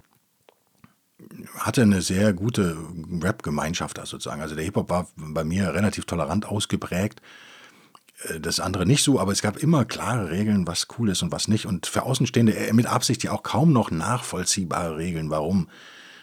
Hatte 1.58 1.82
eine 1.82 2.02
sehr 2.02 2.34
gute 2.34 2.78
Rap-Gemeinschaft 3.22 3.98
da 3.98 4.06
sozusagen. 4.06 4.42
Also 4.42 4.56
der 4.56 4.64
Hip-Hop 4.64 4.90
war 4.90 5.08
bei 5.16 5.44
mir 5.44 5.74
relativ 5.74 6.06
tolerant 6.06 6.46
ausgeprägt. 6.46 7.22
Äh, 8.24 8.40
das 8.40 8.60
andere 8.60 8.86
nicht 8.86 9.04
so, 9.04 9.20
aber 9.20 9.32
es 9.32 9.42
gab 9.42 9.58
immer 9.58 9.86
klare 9.86 10.30
Regeln, 10.32 10.68
was 10.68 10.88
cool 10.98 11.10
ist 11.10 11.22
und 11.22 11.32
was 11.32 11.48
nicht. 11.48 11.66
Und 11.66 11.86
für 11.86 12.04
Außenstehende 12.04 12.56
äh, 12.56 12.74
mit 12.74 12.88
Absicht 12.88 13.24
ja 13.24 13.32
auch 13.32 13.44
kaum 13.44 13.72
noch 13.74 13.92
nachvollziehbare 13.92 14.98
Regeln, 14.98 15.30
warum 15.30 15.68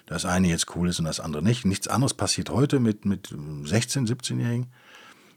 das 0.06 0.24
eine 0.24 0.48
jetzt 0.48 0.74
cool 0.76 0.88
ist 0.88 0.98
und 0.98 1.04
das 1.04 1.20
andere 1.20 1.42
nicht. 1.42 1.64
Nichts 1.64 1.88
anderes 1.88 2.14
passiert 2.14 2.50
heute 2.50 2.80
mit, 2.80 3.04
mit 3.04 3.28
16-, 3.28 4.08
17-Jährigen. 4.08 4.66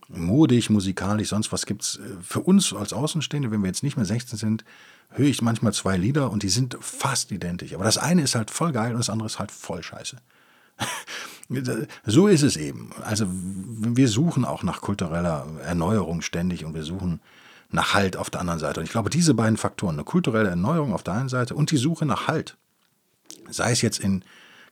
Modig, 0.10 0.70
musikalisch, 0.70 1.30
sonst 1.30 1.52
was 1.52 1.66
gibt's 1.66 1.98
äh, 1.98 2.02
für 2.22 2.42
uns 2.42 2.74
als 2.74 2.94
Außenstehende, 2.94 3.52
wenn 3.52 3.62
wir 3.62 3.68
jetzt 3.68 3.84
nicht 3.84 3.96
mehr 3.96 4.06
16 4.06 4.38
sind, 4.38 4.66
höre 5.12 5.28
ich 5.28 5.42
manchmal 5.42 5.74
zwei 5.74 5.98
Lieder 5.98 6.32
und 6.32 6.44
die 6.44 6.50
sind 6.50 6.78
fast 6.82 7.32
identisch. 7.32 7.74
Aber 7.74 7.84
das 7.84 7.98
eine 7.98 8.24
ist 8.24 8.36
halt 8.36 8.52
voll 8.52 8.72
geil 8.72 8.92
und 8.92 9.00
das 9.00 9.10
andere 9.10 9.28
ist 9.28 9.40
halt 9.40 9.52
voll 9.52 9.84
scheiße. 9.84 10.18
so 12.06 12.28
ist 12.28 12.42
es 12.42 12.58
eben. 12.58 12.92
Also 13.04 13.26
wir 13.30 14.08
suchen 14.08 14.46
auch 14.46 14.64
nach 14.64 14.82
kultureller 14.82 15.48
Erneuerung 15.64 16.22
ständig 16.22 16.66
und 16.66 16.74
wir 16.74 16.84
suchen 16.84 17.22
nach 17.72 17.94
Halt 17.94 18.18
auf 18.18 18.30
der 18.30 18.42
anderen 18.42 18.60
Seite. 18.60 18.80
Und 18.80 18.86
ich 18.86 18.92
glaube, 18.92 19.10
diese 19.10 19.34
beiden 19.34 19.58
Faktoren, 19.58 19.96
eine 19.96 20.04
kulturelle 20.04 20.50
Erneuerung 20.50 20.94
auf 20.94 21.04
der 21.04 21.14
einen 21.14 21.30
Seite 21.30 21.56
und 21.56 21.72
die 21.72 21.78
Suche 21.78 22.06
nach 22.06 22.28
Halt, 22.28 22.58
sei 23.50 23.72
es 23.72 23.82
jetzt 23.82 24.00
in 24.00 24.24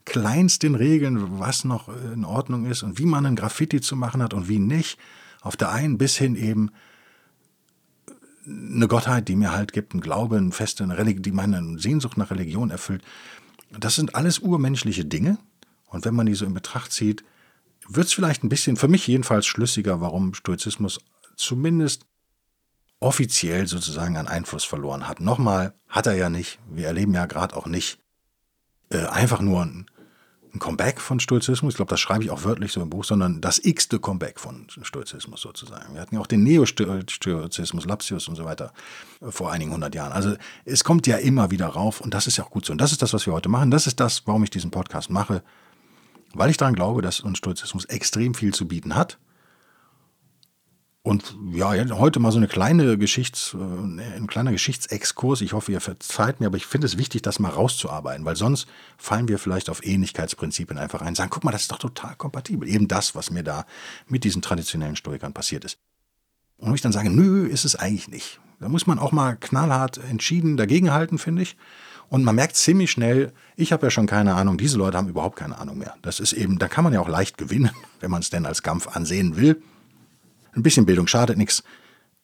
kleinsten 0.05 0.75
Regeln, 0.75 1.39
was 1.39 1.63
noch 1.63 1.89
in 1.89 2.25
Ordnung 2.25 2.65
ist 2.65 2.81
und 2.81 2.97
wie 2.97 3.05
man 3.05 3.25
ein 3.25 3.35
Graffiti 3.35 3.81
zu 3.81 3.95
machen 3.95 4.23
hat 4.23 4.33
und 4.33 4.47
wie 4.47 4.59
nicht, 4.59 4.97
auf 5.41 5.55
der 5.55 5.71
einen 5.71 5.97
bis 5.97 6.17
hin 6.17 6.35
eben 6.35 6.71
eine 8.45 8.87
Gottheit, 8.87 9.27
die 9.27 9.35
mir 9.35 9.51
halt 9.51 9.73
gibt, 9.73 9.93
einen 9.93 10.01
Glaube, 10.01 10.37
eine 10.37 10.51
feste, 10.51 10.83
eine 10.83 10.97
Religion, 10.97 11.23
die 11.23 11.31
meine 11.31 11.79
Sehnsucht 11.79 12.17
nach 12.17 12.31
Religion 12.31 12.69
erfüllt. 12.69 13.03
Das 13.77 13.95
sind 13.95 14.15
alles 14.15 14.39
urmenschliche 14.39 15.05
Dinge. 15.05 15.37
Und 15.87 16.05
wenn 16.05 16.15
man 16.15 16.25
die 16.25 16.33
so 16.33 16.45
in 16.45 16.53
Betracht 16.53 16.91
zieht, 16.91 17.23
wird 17.87 18.07
es 18.07 18.13
vielleicht 18.13 18.43
ein 18.43 18.49
bisschen, 18.49 18.75
für 18.75 18.87
mich 18.87 19.07
jedenfalls, 19.07 19.45
schlüssiger, 19.45 20.01
warum 20.01 20.33
Stoizismus 20.33 20.99
zumindest 21.35 22.05
offiziell 22.99 23.67
sozusagen 23.67 24.17
an 24.17 24.27
Einfluss 24.27 24.63
verloren 24.63 25.07
hat. 25.07 25.19
Nochmal, 25.19 25.73
hat 25.87 26.07
er 26.07 26.15
ja 26.15 26.29
nicht. 26.29 26.59
Wir 26.69 26.87
erleben 26.87 27.13
ja 27.13 27.25
gerade 27.25 27.55
auch 27.55 27.67
nicht 27.67 27.99
äh, 28.89 29.05
einfach 29.05 29.41
nur 29.41 29.63
ein 29.63 29.85
ein 30.57 30.59
Comeback 30.59 30.99
von 30.99 31.19
Stoizismus, 31.19 31.73
ich 31.73 31.75
glaube, 31.77 31.89
das 31.89 31.99
schreibe 31.99 32.23
ich 32.23 32.31
auch 32.31 32.43
wörtlich 32.43 32.71
so 32.71 32.81
im 32.81 32.89
Buch, 32.89 33.03
sondern 33.03 33.41
das 33.41 33.63
x-te 33.63 33.99
Comeback 33.99 34.39
von 34.39 34.67
Stoizismus 34.81 35.41
sozusagen. 35.41 35.93
Wir 35.93 36.01
hatten 36.01 36.15
ja 36.15 36.21
auch 36.21 36.27
den 36.27 36.43
Neo-Stoizismus, 36.43 37.85
Lapsius 37.85 38.27
und 38.27 38.35
so 38.35 38.45
weiter 38.45 38.73
äh, 39.21 39.31
vor 39.31 39.51
einigen 39.51 39.71
hundert 39.71 39.95
Jahren. 39.95 40.11
Also 40.11 40.35
es 40.65 40.83
kommt 40.83 41.07
ja 41.07 41.17
immer 41.17 41.51
wieder 41.51 41.67
rauf 41.67 42.01
und 42.01 42.13
das 42.13 42.27
ist 42.27 42.37
ja 42.37 42.43
auch 42.43 42.51
gut 42.51 42.65
so. 42.65 42.71
Und 42.71 42.81
das 42.81 42.91
ist 42.91 43.01
das, 43.01 43.13
was 43.13 43.25
wir 43.25 43.33
heute 43.33 43.49
machen. 43.49 43.71
Das 43.71 43.87
ist 43.87 43.99
das, 43.99 44.23
warum 44.25 44.43
ich 44.43 44.49
diesen 44.49 44.71
Podcast 44.71 45.09
mache, 45.09 45.43
weil 46.33 46.49
ich 46.49 46.57
daran 46.57 46.75
glaube, 46.75 47.01
dass 47.01 47.19
uns 47.19 47.37
Stoizismus 47.37 47.85
extrem 47.85 48.33
viel 48.33 48.53
zu 48.53 48.67
bieten 48.67 48.95
hat 48.95 49.17
und 51.07 51.37
ja, 51.53 51.71
heute 51.91 52.19
mal 52.19 52.33
so 52.33 52.37
eine 52.37 52.49
kleine 52.49 52.97
Geschichts, 52.97 53.55
äh, 53.57 54.17
ein 54.17 54.27
kleiner 54.27 54.51
Geschichtsexkurs. 54.51 55.39
Ich 55.39 55.53
hoffe, 55.53 55.71
ihr 55.71 55.79
verzeiht 55.79 56.41
mir, 56.41 56.47
aber 56.47 56.57
ich 56.57 56.65
finde 56.65 56.85
es 56.85 56.97
wichtig, 56.97 57.21
das 57.21 57.39
mal 57.39 57.47
rauszuarbeiten, 57.47 58.25
weil 58.25 58.35
sonst 58.35 58.67
fallen 58.97 59.29
wir 59.29 59.39
vielleicht 59.39 59.69
auf 59.69 59.85
Ähnlichkeitsprinzipien 59.85 60.77
einfach 60.77 60.99
rein. 60.99 61.15
Sagen, 61.15 61.29
guck 61.29 61.45
mal, 61.45 61.51
das 61.51 61.61
ist 61.61 61.71
doch 61.71 61.79
total 61.79 62.15
kompatibel. 62.17 62.67
Eben 62.67 62.89
das, 62.89 63.15
was 63.15 63.31
mir 63.31 63.43
da 63.43 63.65
mit 64.07 64.25
diesen 64.25 64.41
traditionellen 64.41 64.97
Stoikern 64.97 65.31
passiert 65.31 65.63
ist. 65.63 65.77
Und 66.57 66.75
ich 66.75 66.81
dann 66.81 66.91
sage, 66.91 67.09
nö, 67.09 67.47
ist 67.47 67.63
es 67.63 67.77
eigentlich 67.77 68.09
nicht. 68.09 68.41
Da 68.59 68.67
muss 68.67 68.85
man 68.85 68.99
auch 68.99 69.13
mal 69.13 69.37
knallhart 69.37 69.99
entschieden 70.09 70.57
dagegenhalten, 70.57 71.19
finde 71.19 71.43
ich. 71.43 71.55
Und 72.09 72.25
man 72.25 72.35
merkt 72.35 72.57
ziemlich 72.57 72.91
schnell, 72.91 73.31
ich 73.55 73.71
habe 73.71 73.85
ja 73.85 73.91
schon 73.91 74.07
keine 74.07 74.35
Ahnung, 74.35 74.57
diese 74.57 74.77
Leute 74.77 74.97
haben 74.97 75.07
überhaupt 75.07 75.37
keine 75.37 75.57
Ahnung 75.57 75.77
mehr. 75.77 75.95
Das 76.01 76.19
ist 76.19 76.33
eben, 76.33 76.59
da 76.59 76.67
kann 76.67 76.83
man 76.83 76.91
ja 76.91 76.99
auch 76.99 77.07
leicht 77.07 77.37
gewinnen, 77.37 77.71
wenn 78.01 78.11
man 78.11 78.21
es 78.21 78.29
denn 78.29 78.45
als 78.45 78.61
Kampf 78.61 78.87
ansehen 78.89 79.37
will. 79.37 79.61
Ein 80.57 80.63
bisschen 80.63 80.85
Bildung 80.85 81.07
schadet 81.07 81.37
nichts. 81.37 81.63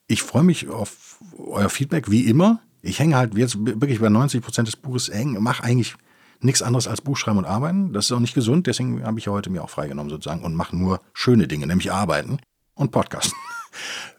Ich 0.07 0.23
freue 0.23 0.43
mich 0.43 0.67
auf 0.67 1.19
euer 1.37 1.69
Feedback, 1.69 2.09
wie 2.09 2.25
immer. 2.25 2.59
Ich 2.81 2.99
hänge 2.99 3.15
halt 3.15 3.35
jetzt 3.35 3.57
wirklich 3.65 3.99
bei 3.99 4.09
90 4.09 4.41
Prozent 4.41 4.67
des 4.67 4.75
Buches 4.75 5.07
eng, 5.07 5.41
mache 5.41 5.63
eigentlich 5.63 5.95
nichts 6.41 6.61
anderes 6.61 6.87
als 6.87 6.99
Buchschreiben 6.99 7.37
und 7.37 7.45
arbeiten. 7.45 7.93
Das 7.93 8.05
ist 8.05 8.11
auch 8.11 8.19
nicht 8.19 8.33
gesund, 8.33 8.67
deswegen 8.67 9.05
habe 9.05 9.19
ich 9.19 9.25
ja 9.25 9.31
heute 9.31 9.49
mir 9.49 9.63
auch 9.63 9.69
freigenommen 9.69 10.09
sozusagen 10.09 10.43
und 10.43 10.55
mache 10.55 10.75
nur 10.75 10.99
schöne 11.13 11.47
Dinge, 11.47 11.67
nämlich 11.67 11.91
arbeiten 11.91 12.39
und 12.73 12.91
Podcasten. 12.91 13.37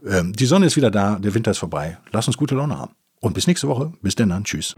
Ähm, 0.05 0.33
die 0.33 0.47
Sonne 0.47 0.67
ist 0.67 0.75
wieder 0.75 0.91
da, 0.91 1.17
der 1.21 1.33
Winter 1.33 1.53
ist 1.53 1.59
vorbei. 1.59 1.97
Lass 2.11 2.27
uns 2.27 2.37
gute 2.37 2.57
Laune 2.57 2.77
haben. 2.77 2.93
Und 3.21 3.35
bis 3.35 3.47
nächste 3.47 3.69
Woche. 3.69 3.93
Bis 4.03 4.17
denn 4.17 4.31
dann. 4.31 4.43
Tschüss. 4.43 4.75